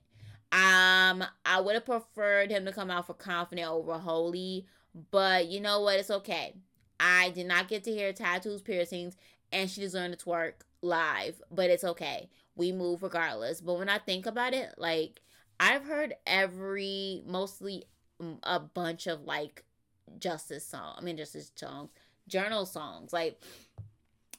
Um, 0.52 1.24
I 1.46 1.62
would 1.62 1.76
have 1.76 1.86
preferred 1.86 2.52
him 2.52 2.66
to 2.66 2.74
come 2.74 2.92
out 2.92 3.08
for 3.08 3.14
Confident 3.14 3.70
over 3.70 3.94
Holy, 3.94 4.66
but 5.12 5.48
you 5.48 5.62
know 5.62 5.82
what? 5.82 5.98
It's 5.98 6.12
okay. 6.12 6.54
I 7.00 7.30
did 7.30 7.48
not 7.48 7.68
get 7.68 7.84
to 7.86 7.92
hear 7.92 8.14
tattoos, 8.14 8.62
piercings, 8.62 9.16
and 9.52 9.70
she 9.70 9.82
just 9.82 9.96
learned 9.96 10.18
to 10.18 10.24
twerk 10.26 10.54
live, 10.82 11.42
but 11.50 11.70
it's 11.70 11.84
okay. 11.84 12.30
We 12.56 12.72
move 12.72 13.02
regardless. 13.02 13.62
But 13.62 13.80
when 13.80 13.90
I 13.90 13.98
think 13.98 14.26
about 14.26 14.54
it, 14.54 14.76
like 14.78 15.22
I've 15.60 15.86
heard 15.86 16.16
every 16.28 17.24
mostly 17.26 17.86
a 18.44 18.60
bunch 18.60 19.08
of 19.08 19.24
like 19.24 19.64
justice 20.20 20.66
song. 20.66 20.96
I 20.98 21.02
mean 21.02 21.18
justice 21.18 21.52
songs, 21.56 21.90
journal 22.28 22.66
songs. 22.66 23.14
Like 23.14 23.42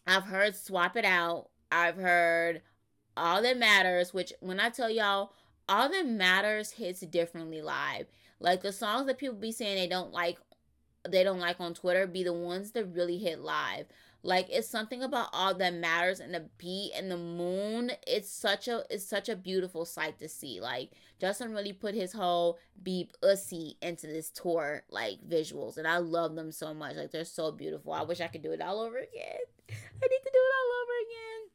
I've 0.06 0.24
heard 0.24 0.56
swap 0.56 0.96
it 0.96 1.04
out. 1.04 1.48
I've 1.70 1.96
heard 1.96 2.62
all 3.16 3.42
that 3.42 3.58
matters, 3.58 4.12
which 4.12 4.32
when 4.40 4.60
I 4.60 4.68
tell 4.70 4.90
y'all 4.90 5.32
all 5.68 5.88
that 5.88 6.06
matters 6.06 6.72
hits 6.72 7.00
differently 7.00 7.62
live. 7.62 8.06
Like 8.40 8.62
the 8.62 8.72
songs 8.72 9.06
that 9.06 9.18
people 9.18 9.36
be 9.36 9.52
saying 9.52 9.76
they 9.76 9.88
don't 9.88 10.12
like 10.12 10.38
they 11.08 11.24
don't 11.24 11.40
like 11.40 11.60
on 11.60 11.74
Twitter 11.74 12.06
be 12.06 12.22
the 12.22 12.32
ones 12.32 12.72
that 12.72 12.86
really 12.86 13.18
hit 13.18 13.40
live. 13.40 13.86
Like 14.24 14.46
it's 14.50 14.68
something 14.68 15.02
about 15.02 15.30
all 15.32 15.52
that 15.54 15.74
matters 15.74 16.20
and 16.20 16.32
the 16.32 16.48
beat 16.56 16.92
and 16.94 17.10
the 17.10 17.16
moon. 17.16 17.90
It's 18.06 18.30
such 18.30 18.68
a 18.68 18.84
it's 18.88 19.04
such 19.04 19.28
a 19.28 19.34
beautiful 19.34 19.84
sight 19.84 20.18
to 20.20 20.28
see. 20.28 20.60
Like 20.60 20.90
Justin 21.20 21.52
really 21.52 21.72
put 21.72 21.94
his 21.94 22.12
whole 22.12 22.58
beep 22.80 23.12
ussy 23.22 23.74
into 23.82 24.06
this 24.06 24.30
tour 24.30 24.84
like 24.90 25.18
visuals 25.28 25.76
and 25.76 25.88
I 25.88 25.98
love 25.98 26.36
them 26.36 26.52
so 26.52 26.72
much. 26.72 26.94
Like 26.94 27.10
they're 27.10 27.24
so 27.24 27.50
beautiful. 27.50 27.92
I 27.92 28.02
wish 28.02 28.20
I 28.20 28.28
could 28.28 28.42
do 28.42 28.52
it 28.52 28.62
all 28.62 28.80
over 28.80 28.98
again. 28.98 29.40
I 29.70 29.72
need 29.72 30.22
to 30.22 30.32
do 30.32 30.38
it 30.38 30.54
all 30.60 30.72
over 30.82 30.92
again. 31.02 31.50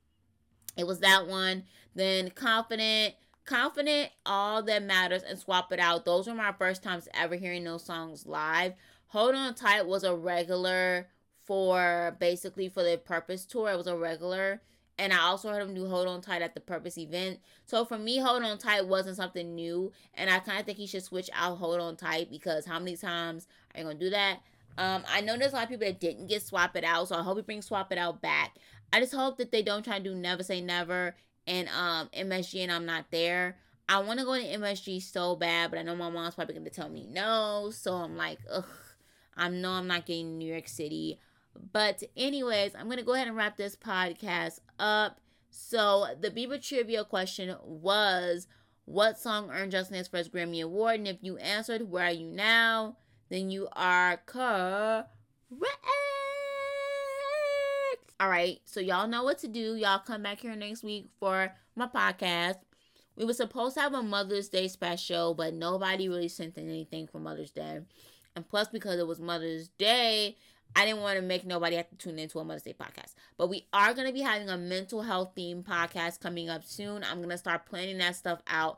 It 0.77 0.87
was 0.87 0.99
that 0.99 1.27
one. 1.27 1.63
Then 1.95 2.29
confident 2.31 3.15
confident 3.45 4.11
all 4.25 4.61
that 4.61 4.83
matters 4.83 5.23
and 5.23 5.39
swap 5.39 5.71
it 5.71 5.79
out 5.79 6.03
those 6.03 6.27
were 6.27 6.33
my 6.33 6.51
first 6.51 6.83
times 6.83 7.07
ever 7.13 7.35
hearing 7.35 7.63
those 7.63 7.81
songs 7.81 8.25
live 8.25 8.73
hold 9.07 9.33
on 9.33 9.55
tight 9.55 9.87
was 9.87 10.03
a 10.03 10.13
regular 10.13 11.07
for 11.47 12.15
basically 12.19 12.69
for 12.69 12.83
the 12.83 12.97
Purpose 12.97 13.45
tour. 13.45 13.71
It 13.71 13.77
was 13.77 13.87
a 13.87 13.97
regular. 13.97 14.61
And 14.99 15.13
I 15.13 15.19
also 15.19 15.49
heard 15.49 15.61
him 15.61 15.75
do 15.75 15.87
Hold 15.87 16.07
On 16.07 16.21
Tight 16.21 16.41
at 16.41 16.55
the 16.55 16.59
Purpose 16.59 16.97
event. 16.97 17.39
So 17.65 17.85
for 17.85 17.97
me, 17.97 18.17
Hold 18.17 18.43
On 18.43 18.57
Tight 18.57 18.87
wasn't 18.87 19.15
something 19.15 19.55
new. 19.55 19.91
And 20.13 20.29
I 20.29 20.39
kind 20.39 20.59
of 20.59 20.65
think 20.65 20.77
he 20.77 20.87
should 20.87 21.03
switch 21.03 21.29
out 21.33 21.57
Hold 21.57 21.79
On 21.79 21.95
Tight 21.95 22.29
because 22.29 22.65
how 22.65 22.79
many 22.79 22.97
times 22.97 23.47
are 23.73 23.79
you 23.79 23.85
going 23.85 23.97
to 23.97 24.05
do 24.05 24.09
that? 24.09 24.39
Um, 24.77 25.03
I 25.07 25.21
know 25.21 25.37
there's 25.37 25.53
a 25.53 25.55
lot 25.55 25.63
of 25.63 25.69
people 25.69 25.87
that 25.87 25.99
didn't 25.99 26.27
get 26.27 26.43
Swap 26.43 26.75
It 26.75 26.83
Out. 26.83 27.07
So 27.07 27.15
I 27.15 27.23
hope 27.23 27.37
he 27.37 27.43
brings 27.43 27.67
Swap 27.67 27.91
It 27.91 27.97
Out 27.97 28.21
back. 28.21 28.55
I 28.91 28.99
just 28.99 29.13
hope 29.13 29.37
that 29.37 29.51
they 29.51 29.61
don't 29.61 29.83
try 29.83 29.97
to 29.97 30.03
do 30.03 30.15
Never 30.15 30.43
Say 30.43 30.61
Never 30.61 31.15
and 31.45 31.69
um, 31.69 32.09
MSG 32.15 32.61
and 32.61 32.71
I'm 32.71 32.85
Not 32.85 33.05
There. 33.11 33.57
I 33.89 33.99
want 33.99 34.19
to 34.19 34.25
go 34.25 34.35
to 34.35 34.43
MSG 34.43 35.01
so 35.01 35.35
bad, 35.35 35.69
but 35.69 35.79
I 35.79 35.83
know 35.83 35.95
my 35.95 36.09
mom's 36.09 36.35
probably 36.35 36.55
going 36.55 36.65
to 36.65 36.71
tell 36.71 36.89
me 36.89 37.07
no. 37.09 37.71
So 37.71 37.93
I'm 37.93 38.17
like, 38.17 38.39
ugh, 38.51 38.65
I 39.35 39.47
know 39.47 39.71
I'm 39.71 39.87
not 39.87 40.05
getting 40.05 40.37
New 40.37 40.51
York 40.51 40.67
City. 40.67 41.19
But, 41.73 42.03
anyways, 42.15 42.75
I'm 42.75 42.85
going 42.85 42.97
to 42.97 43.03
go 43.03 43.13
ahead 43.13 43.27
and 43.27 43.35
wrap 43.35 43.57
this 43.57 43.75
podcast 43.75 44.59
up. 44.79 45.19
So, 45.49 46.07
the 46.19 46.29
Bieber 46.29 46.61
trivia 46.61 47.03
question 47.03 47.55
was 47.63 48.47
what 48.85 49.19
song 49.19 49.49
earned 49.51 49.71
Justin 49.71 49.97
his 49.97 50.07
first 50.07 50.31
Grammy 50.31 50.63
Award? 50.63 50.99
And 50.99 51.07
if 51.07 51.17
you 51.21 51.37
answered, 51.37 51.89
Where 51.89 52.05
Are 52.05 52.11
You 52.11 52.27
Now? 52.27 52.97
then 53.29 53.49
you 53.49 53.67
are 53.73 54.17
correct. 54.25 55.09
All 58.19 58.29
right, 58.29 58.59
so 58.65 58.79
y'all 58.79 59.07
know 59.07 59.23
what 59.23 59.37
to 59.39 59.47
do. 59.47 59.75
Y'all 59.75 59.99
come 59.99 60.23
back 60.23 60.39
here 60.39 60.55
next 60.55 60.83
week 60.83 61.09
for 61.19 61.53
my 61.75 61.87
podcast. 61.87 62.55
We 63.15 63.25
were 63.25 63.33
supposed 63.33 63.75
to 63.75 63.81
have 63.81 63.93
a 63.93 64.01
Mother's 64.01 64.49
Day 64.49 64.67
special, 64.67 65.33
but 65.33 65.53
nobody 65.53 66.09
really 66.09 66.27
sent 66.27 66.57
in 66.57 66.67
anything 66.67 67.07
for 67.07 67.19
Mother's 67.19 67.51
Day. 67.51 67.79
And 68.35 68.47
plus, 68.47 68.67
because 68.69 68.99
it 68.99 69.07
was 69.07 69.19
Mother's 69.19 69.67
Day, 69.69 70.37
I 70.75 70.85
didn't 70.85 71.01
want 71.01 71.17
to 71.17 71.23
make 71.23 71.45
nobody 71.45 71.75
have 71.75 71.89
to 71.89 71.95
tune 71.95 72.19
into 72.19 72.39
a 72.39 72.43
Mother's 72.43 72.63
Day 72.63 72.75
podcast. 72.79 73.13
But 73.37 73.49
we 73.49 73.65
are 73.73 73.93
going 73.93 74.07
to 74.07 74.13
be 74.13 74.21
having 74.21 74.49
a 74.49 74.57
mental 74.57 75.01
health 75.01 75.31
theme 75.35 75.63
podcast 75.63 76.19
coming 76.19 76.49
up 76.49 76.63
soon. 76.65 77.03
I'm 77.03 77.17
going 77.17 77.29
to 77.29 77.37
start 77.37 77.65
planning 77.65 77.97
that 77.97 78.15
stuff 78.15 78.41
out 78.47 78.77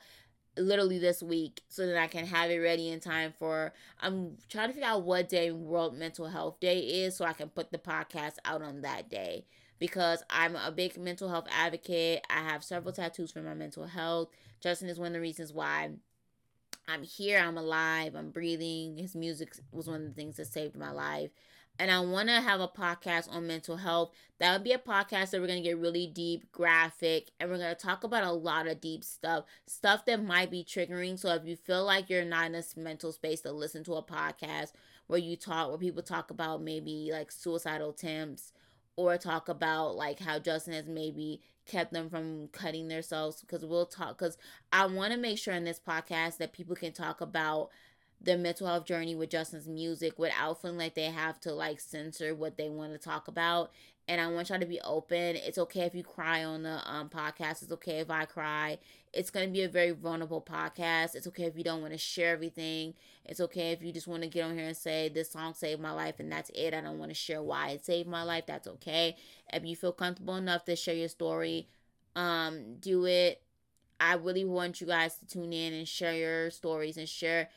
literally 0.58 1.00
this 1.00 1.24
week 1.24 1.62
so 1.70 1.86
that 1.86 1.98
I 1.98 2.08
can 2.08 2.26
have 2.26 2.50
it 2.52 2.58
ready 2.58 2.90
in 2.90 3.00
time 3.00 3.34
for 3.38 3.74
I'm 4.02 4.38
trying 4.50 4.68
to 4.68 4.74
figure 4.74 4.88
out 4.88 5.04
what 5.04 5.30
day 5.30 5.52
World 5.52 5.98
Mental 5.98 6.28
Health 6.28 6.60
Day 6.60 6.80
is 6.80 7.16
so 7.16 7.26
I 7.26 7.34
can 7.34 7.50
put 7.50 7.72
the 7.72 7.78
podcast 7.78 8.36
out 8.46 8.62
on 8.62 8.82
that 8.82 9.10
day 9.10 9.46
because 9.80 10.24
I'm 10.30 10.56
a 10.56 10.72
big 10.72 10.98
mental 10.98 11.30
health 11.30 11.48
advocate. 11.52 12.26
I 12.30 12.42
have 12.42 12.64
several 12.64 12.94
tattoos 12.94 13.32
for 13.32 13.42
my 13.42 13.54
mental 13.54 13.86
health. 13.86 14.30
Justin 14.62 14.90
is 14.90 15.00
one 15.00 15.08
of 15.08 15.14
the 15.14 15.22
reasons 15.22 15.54
why 15.54 15.90
I'm 16.88 17.04
here, 17.04 17.40
I'm 17.40 17.58
alive, 17.58 18.16
I'm 18.16 18.32
breathing. 18.32 18.98
His 18.98 19.16
music 19.16 19.56
was 19.72 19.88
one 19.88 20.02
of 20.02 20.08
the 20.08 20.14
things 20.14 20.38
that 20.38 20.48
saved 20.48 20.76
my 20.76 20.92
life 20.92 21.32
and 21.80 21.90
I 21.90 22.02
want 22.02 22.28
to 22.28 22.42
have 22.42 22.60
a 22.60 22.68
podcast 22.68 23.34
on 23.34 23.48
mental 23.48 23.78
health. 23.78 24.12
That 24.40 24.54
would 24.54 24.64
be 24.64 24.74
a 24.74 24.78
podcast 24.78 25.32
that 25.32 25.42
we're 25.42 25.48
going 25.48 25.64
to 25.64 25.68
get 25.68 25.78
really 25.78 26.08
deep, 26.08 26.52
graphic, 26.52 27.32
and 27.40 27.50
we're 27.50 27.58
going 27.58 27.74
to 27.74 27.82
talk 27.82 28.04
about 28.04 28.26
a 28.26 28.32
lot 28.32 28.68
of 28.68 28.82
deep 28.82 29.04
stuff, 29.04 29.46
stuff 29.66 30.06
that 30.06 30.24
might 30.24 30.52
be 30.52 30.64
triggering. 30.64 31.18
So 31.18 31.34
if 31.34 31.46
you 31.46 31.56
feel 31.56 31.86
like 31.86 32.10
you're 32.10 32.26
not 32.26 32.48
in 32.48 32.56
a 32.56 32.64
mental 32.78 33.12
space 33.12 33.42
to 33.42 33.52
listen 33.52 33.84
to 33.86 33.96
a 33.96 34.04
podcast 34.04 34.74
where 35.08 35.20
you 35.20 35.36
talk, 35.36 35.70
where 35.70 35.78
people 35.78 36.04
talk 36.04 36.32
about 36.32 36.62
maybe 36.62 37.10
like 37.12 37.32
suicidal 37.32 37.92
attempts 37.92 38.54
or 38.96 39.18
talk 39.18 39.48
about 39.48 39.96
like 39.96 40.20
how 40.20 40.38
Justin 40.40 40.74
has 40.74 40.86
maybe 40.86 41.42
kept 41.66 41.94
them 41.94 42.10
from 42.10 42.48
cutting 42.52 42.88
themselves, 42.88 43.42
because 43.42 43.66
we'll 43.66 43.86
talk, 43.86 44.18
because 44.18 44.38
I 44.74 44.86
want 44.88 45.14
to 45.14 45.20
make 45.20 45.38
sure 45.38 45.54
in 45.54 45.64
this 45.64 45.80
podcast 45.80 46.38
that 46.38 46.52
people 46.52 46.76
can 46.76 46.92
talk 46.92 47.22
about 47.22 47.70
their 48.22 48.38
mental 48.38 48.68
health 48.68 48.86
journey 48.86 49.16
with 49.16 49.30
Justin's 49.30 49.68
music 49.68 50.20
without 50.20 50.62
feeling 50.62 50.78
like 50.78 50.96
they 50.96 51.06
have 51.06 51.40
to 51.42 51.54
like 51.54 51.80
censor 51.80 52.36
what 52.36 52.58
they 52.58 52.70
want 52.70 52.92
to 52.92 52.98
talk 52.98 53.28
about. 53.28 53.72
And 54.08 54.20
I 54.20 54.28
want 54.28 54.50
y'all 54.50 54.60
to 54.60 54.66
be 54.66 54.82
open. 54.82 55.36
It's 55.36 55.60
okay 55.60 55.82
if 55.82 55.94
you 55.94 56.04
cry 56.04 56.44
on 56.44 56.64
the 56.64 56.82
um, 56.92 57.10
podcast. 57.10 57.62
It's 57.62 57.72
okay 57.74 58.00
if 58.00 58.10
I 58.10 58.26
cry. 58.26 58.80
It's 59.14 59.30
going 59.30 59.46
to 59.46 59.54
be 59.54 59.62
a 59.62 59.70
very 59.70 59.92
vulnerable 59.92 60.42
podcast. 60.42 61.14
It's 61.14 61.28
okay 61.28 61.44
if 61.44 61.56
you 61.56 61.64
don't 61.64 61.82
want 61.82 61.94
to 61.94 62.00
share 62.00 62.34
everything. 62.34 62.96
It's 63.24 63.40
okay 63.40 63.72
if 63.72 63.84
you 63.84 63.94
just 63.94 64.08
want 64.08 64.24
to 64.24 64.28
get 64.28 64.46
on 64.46 64.58
here 64.58 64.66
and 64.66 64.76
say, 64.76 65.10
This 65.10 65.32
song 65.32 65.54
saved 65.54 65.80
my 65.80 65.92
life, 65.92 66.16
and 66.20 66.32
that's 66.32 66.50
it. 66.56 66.74
I 66.74 66.82
don't 66.82 66.98
want 66.98 67.12
to 67.12 67.16
share 67.16 67.44
why 67.44 67.70
it 67.70 67.86
saved 67.86 68.10
my 68.10 68.24
life. 68.24 68.46
That's 68.48 68.68
okay. 68.68 69.16
If 69.54 69.64
you 69.64 69.76
feel 69.76 69.92
comfortable 69.92 70.36
enough 70.38 70.66
to 70.66 70.76
share 70.76 70.96
your 70.96 71.08
story, 71.08 71.68
um, 72.16 72.78
do 72.80 73.06
it. 73.06 73.44
I 74.00 74.16
really 74.16 74.46
want 74.46 74.82
you 74.82 74.88
guys 74.88 75.18
to 75.18 75.28
tune 75.28 75.54
in 75.54 75.74
and 75.74 75.88
share 75.88 76.14
your 76.14 76.50
stories 76.50 76.98
and 76.98 77.08
share 77.08 77.50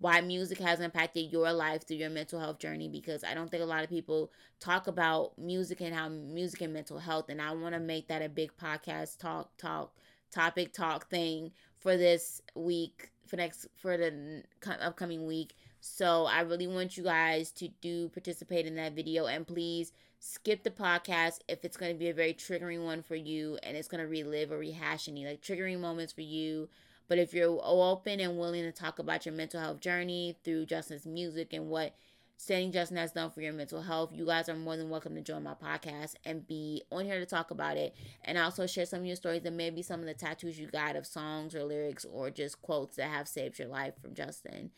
why 0.00 0.20
music 0.20 0.58
has 0.58 0.80
impacted 0.80 1.32
your 1.32 1.52
life 1.52 1.86
through 1.86 1.96
your 1.96 2.10
mental 2.10 2.38
health 2.38 2.58
journey 2.58 2.88
because 2.88 3.24
I 3.24 3.34
don't 3.34 3.50
think 3.50 3.62
a 3.62 3.66
lot 3.66 3.82
of 3.82 3.90
people 3.90 4.30
talk 4.60 4.86
about 4.86 5.36
music 5.38 5.80
and 5.80 5.94
how 5.94 6.08
music 6.08 6.60
and 6.60 6.72
mental 6.72 6.98
health 6.98 7.28
and 7.28 7.42
I 7.42 7.52
want 7.52 7.74
to 7.74 7.80
make 7.80 8.08
that 8.08 8.22
a 8.22 8.28
big 8.28 8.52
podcast 8.56 9.18
talk 9.18 9.56
talk 9.56 9.92
topic 10.30 10.72
talk 10.72 11.10
thing 11.10 11.50
for 11.78 11.96
this 11.96 12.40
week 12.54 13.10
for 13.26 13.36
next 13.36 13.66
for 13.76 13.96
the 13.96 14.42
upcoming 14.80 15.26
week. 15.26 15.54
So 15.80 16.26
I 16.26 16.40
really 16.40 16.66
want 16.66 16.96
you 16.96 17.04
guys 17.04 17.50
to 17.52 17.68
do 17.80 18.08
participate 18.08 18.66
in 18.66 18.76
that 18.76 18.94
video 18.94 19.26
and 19.26 19.46
please 19.46 19.92
skip 20.20 20.64
the 20.64 20.70
podcast 20.70 21.38
if 21.48 21.64
it's 21.64 21.76
going 21.76 21.92
to 21.92 21.98
be 21.98 22.08
a 22.08 22.14
very 22.14 22.34
triggering 22.34 22.84
one 22.84 23.02
for 23.02 23.14
you 23.14 23.58
and 23.62 23.76
it's 23.76 23.88
going 23.88 24.02
to 24.02 24.08
relive 24.08 24.50
or 24.50 24.58
rehash 24.58 25.08
any 25.08 25.24
like 25.24 25.40
triggering 25.40 25.78
moments 25.78 26.12
for 26.12 26.22
you 26.22 26.68
but 27.08 27.18
if 27.18 27.32
you're 27.32 27.58
open 27.62 28.20
and 28.20 28.38
willing 28.38 28.62
to 28.62 28.72
talk 28.72 28.98
about 28.98 29.24
your 29.24 29.34
mental 29.34 29.60
health 29.60 29.80
journey 29.80 30.36
through 30.44 30.66
Justin's 30.66 31.06
music 31.06 31.52
and 31.52 31.68
what 31.68 31.94
Standing 32.40 32.70
Justin 32.70 32.98
has 32.98 33.10
done 33.10 33.30
for 33.30 33.40
your 33.40 33.52
mental 33.52 33.82
health, 33.82 34.12
you 34.12 34.24
guys 34.24 34.48
are 34.48 34.54
more 34.54 34.76
than 34.76 34.90
welcome 34.90 35.14
to 35.16 35.20
join 35.20 35.42
my 35.42 35.54
podcast 35.54 36.14
and 36.24 36.46
be 36.46 36.82
on 36.92 37.04
here 37.04 37.18
to 37.18 37.26
talk 37.26 37.50
about 37.50 37.76
it. 37.76 37.96
And 38.24 38.38
also 38.38 38.64
share 38.66 38.86
some 38.86 39.00
of 39.00 39.06
your 39.06 39.16
stories 39.16 39.44
and 39.44 39.56
maybe 39.56 39.82
some 39.82 39.98
of 39.98 40.06
the 40.06 40.14
tattoos 40.14 40.56
you 40.56 40.68
got 40.68 40.94
of 40.94 41.04
songs 41.04 41.56
or 41.56 41.64
lyrics 41.64 42.04
or 42.04 42.30
just 42.30 42.62
quotes 42.62 42.94
that 42.94 43.10
have 43.10 43.26
saved 43.26 43.58
your 43.58 43.66
life 43.66 43.94
from 44.00 44.14
Justin. 44.14 44.70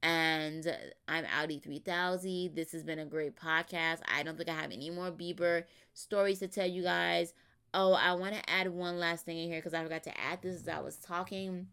And 0.00 0.76
I'm 1.08 1.24
Audi 1.36 1.58
3000. 1.58 2.54
This 2.54 2.70
has 2.70 2.84
been 2.84 3.00
a 3.00 3.04
great 3.04 3.34
podcast. 3.34 3.98
I 4.06 4.22
don't 4.22 4.36
think 4.36 4.48
I 4.48 4.54
have 4.54 4.70
any 4.70 4.90
more 4.90 5.10
Bieber 5.10 5.64
stories 5.94 6.38
to 6.38 6.46
tell 6.46 6.68
you 6.68 6.84
guys. 6.84 7.34
Oh, 7.74 7.94
I 7.94 8.12
want 8.12 8.34
to 8.34 8.48
add 8.48 8.68
one 8.68 9.00
last 9.00 9.24
thing 9.24 9.38
in 9.38 9.48
here 9.48 9.58
because 9.58 9.74
I 9.74 9.82
forgot 9.82 10.04
to 10.04 10.20
add 10.20 10.40
this 10.40 10.54
as 10.54 10.68
I 10.68 10.78
was 10.80 10.98
talking 10.98 11.66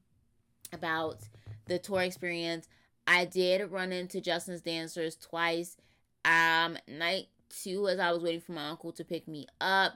about 0.75 1.21
the 1.65 1.79
tour 1.79 2.01
experience. 2.01 2.67
I 3.07 3.25
did 3.25 3.71
run 3.71 3.91
into 3.91 4.21
Justin's 4.21 4.61
dancers 4.61 5.15
twice. 5.15 5.77
Um, 6.23 6.77
night 6.87 7.27
two, 7.49 7.87
as 7.87 7.99
I 7.99 8.11
was 8.11 8.23
waiting 8.23 8.41
for 8.41 8.53
my 8.53 8.69
uncle 8.69 8.91
to 8.93 9.03
pick 9.03 9.27
me 9.27 9.47
up, 9.59 9.93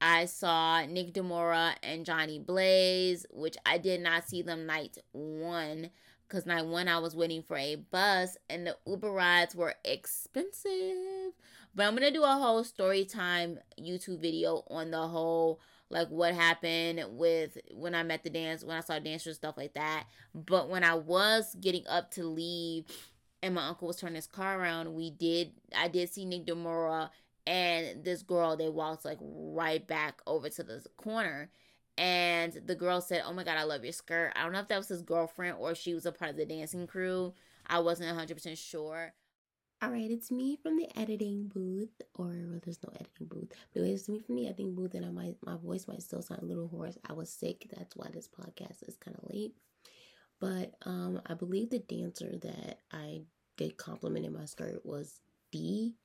I 0.00 0.24
saw 0.24 0.84
Nick 0.84 1.14
DeMoura 1.14 1.74
and 1.82 2.04
Johnny 2.04 2.40
Blaze, 2.40 3.24
which 3.30 3.56
I 3.64 3.78
did 3.78 4.00
not 4.00 4.28
see 4.28 4.42
them 4.42 4.66
night 4.66 4.98
one 5.12 5.90
because 6.32 6.46
night 6.46 6.64
one 6.64 6.88
I 6.88 6.98
was 6.98 7.14
waiting 7.14 7.42
for 7.42 7.56
a 7.58 7.76
bus 7.76 8.38
and 8.48 8.66
the 8.66 8.76
Uber 8.86 9.12
rides 9.12 9.54
were 9.54 9.74
expensive. 9.84 11.34
But 11.74 11.86
I'm 11.86 11.94
gonna 11.94 12.10
do 12.10 12.22
a 12.22 12.26
whole 12.26 12.64
story 12.64 13.04
time 13.04 13.58
YouTube 13.78 14.20
video 14.20 14.64
on 14.68 14.90
the 14.90 15.06
whole 15.06 15.60
like 15.92 16.08
what 16.08 16.34
happened 16.34 17.04
with 17.10 17.58
when 17.74 17.94
I 17.94 18.02
met 18.02 18.24
the 18.24 18.30
dance, 18.30 18.64
when 18.64 18.76
I 18.76 18.80
saw 18.80 18.98
dancers, 18.98 19.36
stuff 19.36 19.56
like 19.56 19.74
that. 19.74 20.06
But 20.34 20.68
when 20.68 20.82
I 20.82 20.94
was 20.94 21.54
getting 21.60 21.86
up 21.86 22.10
to 22.12 22.24
leave 22.24 22.86
and 23.42 23.54
my 23.54 23.68
uncle 23.68 23.88
was 23.88 23.98
turning 23.98 24.16
his 24.16 24.26
car 24.26 24.58
around, 24.58 24.94
we 24.94 25.10
did, 25.10 25.52
I 25.76 25.88
did 25.88 26.12
see 26.12 26.24
Nick 26.24 26.46
DeMoura 26.46 27.10
and 27.46 28.04
this 28.04 28.22
girl, 28.22 28.56
they 28.56 28.68
walked 28.68 29.04
like 29.04 29.18
right 29.20 29.86
back 29.86 30.22
over 30.26 30.48
to 30.48 30.62
the 30.62 30.82
corner. 30.96 31.50
And 31.98 32.54
the 32.64 32.74
girl 32.74 33.00
said, 33.02 33.22
Oh 33.26 33.34
my 33.34 33.44
God, 33.44 33.58
I 33.58 33.64
love 33.64 33.84
your 33.84 33.92
skirt. 33.92 34.32
I 34.34 34.42
don't 34.42 34.52
know 34.52 34.60
if 34.60 34.68
that 34.68 34.78
was 34.78 34.88
his 34.88 35.02
girlfriend 35.02 35.56
or 35.58 35.74
she 35.74 35.92
was 35.92 36.06
a 36.06 36.12
part 36.12 36.30
of 36.30 36.36
the 36.36 36.46
dancing 36.46 36.86
crew. 36.86 37.34
I 37.66 37.80
wasn't 37.80 38.16
100% 38.16 38.56
sure. 38.56 39.12
All 39.82 39.90
right, 39.90 40.12
it's 40.12 40.30
me 40.30 40.54
from 40.62 40.76
the 40.76 40.86
editing 40.96 41.48
booth, 41.52 41.90
or 42.14 42.26
well, 42.26 42.60
there's 42.64 42.78
no 42.84 42.90
editing 42.94 43.26
booth, 43.26 43.52
but 43.74 43.82
it's 43.82 44.08
me 44.08 44.20
from 44.20 44.36
the 44.36 44.46
editing 44.46 44.76
booth, 44.76 44.94
and 44.94 45.04
I 45.04 45.10
might 45.10 45.34
my 45.44 45.56
voice 45.56 45.88
might 45.88 46.02
still 46.02 46.22
sound 46.22 46.42
a 46.42 46.46
little 46.46 46.68
hoarse. 46.68 46.96
I 47.10 47.14
was 47.14 47.28
sick, 47.30 47.68
that's 47.76 47.96
why 47.96 48.06
this 48.12 48.28
podcast 48.28 48.88
is 48.88 48.96
kind 48.96 49.16
of 49.16 49.28
late. 49.28 49.56
But 50.38 50.74
um, 50.86 51.20
I 51.26 51.34
believe 51.34 51.70
the 51.70 51.80
dancer 51.80 52.32
that 52.42 52.78
I 52.92 53.22
did 53.56 53.76
compliment 53.76 54.24
in 54.24 54.32
my 54.32 54.44
skirt 54.44 54.86
was 54.86 55.20
D. 55.50 55.96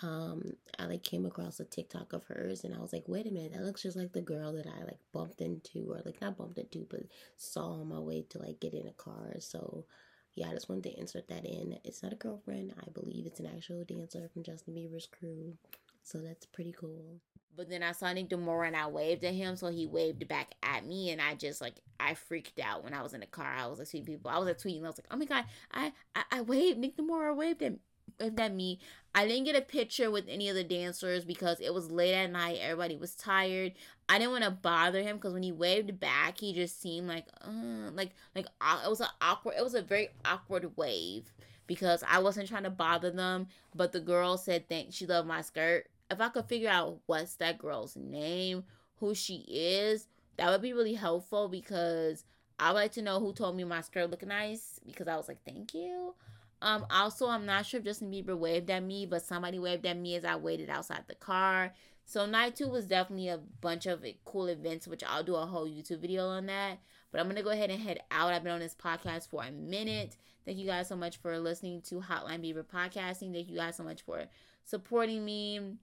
Um, 0.00 0.52
I 0.78 0.86
like 0.86 1.02
came 1.02 1.26
across 1.26 1.58
a 1.58 1.64
TikTok 1.64 2.12
of 2.12 2.22
hers, 2.26 2.62
and 2.62 2.72
I 2.72 2.78
was 2.78 2.92
like, 2.92 3.08
wait 3.08 3.26
a 3.26 3.32
minute, 3.32 3.52
that 3.54 3.64
looks 3.64 3.82
just 3.82 3.96
like 3.96 4.12
the 4.12 4.20
girl 4.22 4.52
that 4.52 4.68
I 4.68 4.84
like 4.84 5.00
bumped 5.12 5.40
into, 5.40 5.90
or 5.90 6.02
like 6.04 6.20
not 6.20 6.38
bumped 6.38 6.58
into, 6.58 6.86
but 6.88 7.00
saw 7.36 7.80
on 7.80 7.88
my 7.88 7.98
way 7.98 8.24
to 8.30 8.38
like 8.38 8.60
get 8.60 8.74
in 8.74 8.86
a 8.86 8.92
car. 8.92 9.34
So 9.40 9.86
yeah, 10.34 10.48
I 10.48 10.52
just 10.52 10.68
wanted 10.68 10.84
to 10.84 10.98
insert 10.98 11.28
that 11.28 11.44
in. 11.44 11.78
It's 11.84 12.02
not 12.02 12.12
a 12.12 12.16
girlfriend. 12.16 12.74
I 12.80 12.90
believe 12.90 13.26
it's 13.26 13.40
an 13.40 13.46
actual 13.46 13.84
dancer 13.84 14.28
from 14.32 14.42
Justin 14.42 14.74
Bieber's 14.74 15.06
crew. 15.06 15.54
So 16.02 16.18
that's 16.18 16.46
pretty 16.46 16.72
cool. 16.72 17.20
But 17.54 17.68
then 17.68 17.82
I 17.82 17.92
saw 17.92 18.10
Nick 18.12 18.30
DeMoura 18.30 18.68
and 18.68 18.76
I 18.76 18.86
waved 18.86 19.24
at 19.24 19.34
him, 19.34 19.56
so 19.56 19.68
he 19.68 19.86
waved 19.86 20.26
back 20.26 20.54
at 20.62 20.86
me, 20.86 21.10
and 21.10 21.20
I 21.20 21.34
just 21.34 21.60
like 21.60 21.74
I 22.00 22.14
freaked 22.14 22.58
out 22.58 22.82
when 22.82 22.94
I 22.94 23.02
was 23.02 23.12
in 23.12 23.20
the 23.20 23.26
car. 23.26 23.54
I 23.54 23.66
was 23.66 23.78
like 23.78 23.88
tweeting 23.88 24.06
people. 24.06 24.30
I 24.30 24.38
was 24.38 24.48
like 24.48 24.58
tweeting. 24.58 24.84
I 24.84 24.86
was 24.86 24.98
like, 24.98 25.06
oh 25.10 25.16
my 25.16 25.26
god, 25.26 25.44
I 25.70 25.92
I, 26.14 26.22
I 26.30 26.40
waved. 26.40 26.78
Nick 26.78 26.96
DeMoura 26.96 27.36
waved 27.36 27.62
at 27.62 27.74
at 28.20 28.54
me. 28.54 28.78
I 29.14 29.26
didn't 29.26 29.44
get 29.44 29.56
a 29.56 29.60
picture 29.60 30.10
with 30.10 30.24
any 30.28 30.48
of 30.48 30.54
the 30.54 30.64
dancers 30.64 31.24
because 31.24 31.60
it 31.60 31.74
was 31.74 31.90
late 31.90 32.14
at 32.14 32.30
night. 32.30 32.58
Everybody 32.62 32.96
was 32.96 33.14
tired. 33.14 33.72
I 34.08 34.18
didn't 34.18 34.32
want 34.32 34.44
to 34.44 34.50
bother 34.50 35.02
him 35.02 35.16
because 35.16 35.34
when 35.34 35.42
he 35.42 35.52
waved 35.52 36.00
back, 36.00 36.38
he 36.38 36.54
just 36.54 36.80
seemed 36.80 37.08
like, 37.08 37.26
uh, 37.42 37.90
like, 37.92 38.12
like 38.34 38.46
uh, 38.60 38.82
it 38.84 38.88
was 38.88 39.00
an 39.00 39.08
awkward. 39.20 39.56
It 39.58 39.64
was 39.64 39.74
a 39.74 39.82
very 39.82 40.08
awkward 40.24 40.76
wave 40.76 41.32
because 41.66 42.02
I 42.08 42.20
wasn't 42.20 42.48
trying 42.48 42.64
to 42.64 42.70
bother 42.70 43.10
them. 43.10 43.48
But 43.74 43.92
the 43.92 44.00
girl 44.00 44.38
said, 44.38 44.68
"Thank 44.68 44.92
she 44.92 45.06
loved 45.06 45.28
my 45.28 45.42
skirt." 45.42 45.88
If 46.10 46.20
I 46.20 46.28
could 46.28 46.46
figure 46.46 46.70
out 46.70 47.00
what's 47.06 47.36
that 47.36 47.58
girl's 47.58 47.96
name, 47.96 48.64
who 48.96 49.14
she 49.14 49.44
is, 49.48 50.08
that 50.36 50.50
would 50.50 50.62
be 50.62 50.72
really 50.72 50.94
helpful 50.94 51.48
because 51.48 52.24
I 52.58 52.68
would 52.70 52.78
like 52.78 52.92
to 52.92 53.02
know 53.02 53.18
who 53.20 53.32
told 53.32 53.56
me 53.56 53.64
my 53.64 53.80
skirt 53.80 54.10
looked 54.10 54.26
nice 54.26 54.78
because 54.86 55.08
I 55.08 55.16
was 55.16 55.28
like, 55.28 55.42
thank 55.44 55.74
you. 55.74 56.14
Um, 56.62 56.86
also, 56.90 57.28
I'm 57.28 57.44
not 57.44 57.66
sure 57.66 57.78
if 57.78 57.84
Justin 57.84 58.10
Bieber 58.10 58.38
waved 58.38 58.70
at 58.70 58.84
me, 58.84 59.04
but 59.04 59.22
somebody 59.22 59.58
waved 59.58 59.84
at 59.84 59.96
me 59.96 60.14
as 60.14 60.24
I 60.24 60.36
waited 60.36 60.70
outside 60.70 61.02
the 61.08 61.16
car. 61.16 61.74
So 62.04 62.24
night 62.24 62.56
two 62.56 62.68
was 62.68 62.86
definitely 62.86 63.28
a 63.28 63.38
bunch 63.60 63.86
of 63.86 64.04
cool 64.24 64.46
events, 64.46 64.86
which 64.86 65.02
I'll 65.04 65.24
do 65.24 65.34
a 65.34 65.44
whole 65.44 65.66
YouTube 65.66 66.00
video 66.00 66.28
on 66.28 66.46
that. 66.46 66.78
But 67.10 67.20
I'm 67.20 67.28
gonna 67.28 67.42
go 67.42 67.50
ahead 67.50 67.70
and 67.70 67.82
head 67.82 68.00
out. 68.10 68.32
I've 68.32 68.44
been 68.44 68.52
on 68.52 68.60
this 68.60 68.74
podcast 68.74 69.28
for 69.28 69.42
a 69.42 69.50
minute. 69.50 70.16
Thank 70.44 70.58
you 70.58 70.66
guys 70.66 70.88
so 70.88 70.96
much 70.96 71.18
for 71.18 71.38
listening 71.38 71.82
to 71.82 71.96
Hotline 71.96 72.44
Bieber 72.44 72.64
podcasting. 72.64 73.32
Thank 73.32 73.48
you 73.48 73.56
guys 73.56 73.76
so 73.76 73.84
much 73.84 74.02
for 74.02 74.24
supporting 74.64 75.24
me 75.24 75.76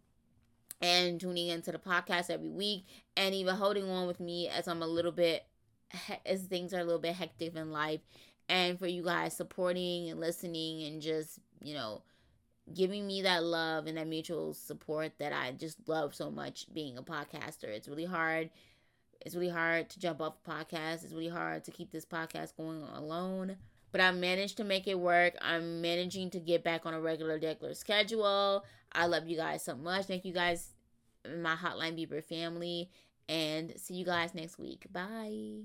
and 0.82 1.20
tuning 1.20 1.48
into 1.48 1.72
the 1.72 1.78
podcast 1.78 2.30
every 2.30 2.50
week 2.50 2.86
and 3.18 3.36
even 3.36 3.56
holding 3.56 3.90
on 3.90 4.08
with 4.08 4.20
me 4.20 4.48
as 4.48 4.68
I'm 4.68 4.82
a 4.82 4.88
little 4.88 5.12
bit 5.12 5.46
as 6.26 6.44
things 6.44 6.74
are 6.74 6.80
a 6.80 6.84
little 6.84 7.02
bit 7.02 7.16
hectic 7.16 7.56
in 7.56 7.72
life 7.72 8.02
and 8.50 8.78
for 8.78 8.88
you 8.88 9.04
guys 9.04 9.36
supporting 9.36 10.10
and 10.10 10.20
listening 10.20 10.84
and 10.84 11.02
just, 11.02 11.40
you 11.64 11.76
know, 11.76 12.02
giving 12.74 13.08
me 13.08 13.22
that 13.22 13.44
love 13.44 13.88
and 13.88 13.98
that 13.98 14.08
mutual 14.08 14.54
support 14.54 15.14
that 15.20 15.32
I 15.32 15.52
just 15.52 15.88
love 15.88 16.14
so 16.14 16.30
much 16.30 16.66
being 16.74 16.98
a 16.98 17.04
podcaster. 17.04 17.66
It's 17.66 17.88
really 17.88 18.06
hard. 18.06 18.50
It's 19.22 19.36
really 19.36 19.50
hard 19.50 19.90
to 19.92 20.00
jump 20.00 20.22
off 20.22 20.36
a 20.46 20.50
podcast. 20.50 21.04
It's 21.04 21.14
really 21.14 21.30
hard 21.30 21.64
to 21.66 21.72
keep 21.72 21.92
this 21.92 22.06
podcast 22.06 22.56
going 22.58 22.84
alone. 22.96 23.58
But 23.92 24.02
I 24.02 24.12
managed 24.12 24.58
to 24.58 24.64
make 24.64 24.88
it 24.88 25.00
work. 25.00 25.36
I'm 25.42 25.82
managing 25.82 26.30
to 26.32 26.40
get 26.40 26.64
back 26.64 26.86
on 26.86 26.94
a 26.94 27.02
regular, 27.02 27.40
regular 27.40 27.74
schedule. 27.74 28.64
I 28.92 29.08
love 29.08 29.28
you 29.28 29.38
guys 29.38 29.64
so 29.64 29.76
much. 29.76 30.06
Thank 30.06 30.26
you 30.26 30.34
guys, 30.34 30.70
my 31.42 31.56
Hotline 31.56 31.98
Bieber 31.98 32.24
family. 32.24 32.90
And 33.28 33.74
see 33.78 33.96
you 33.96 34.06
guys 34.06 34.34
next 34.34 34.58
week. 34.58 34.86
Bye. 34.92 35.64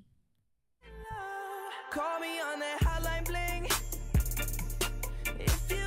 Call 1.95 2.18
me 2.18 2.40
on 2.40 2.59
that 2.59 2.80
hotline 2.80 3.24
bling. 3.24 3.66
If 5.38 5.70
you 5.70 5.84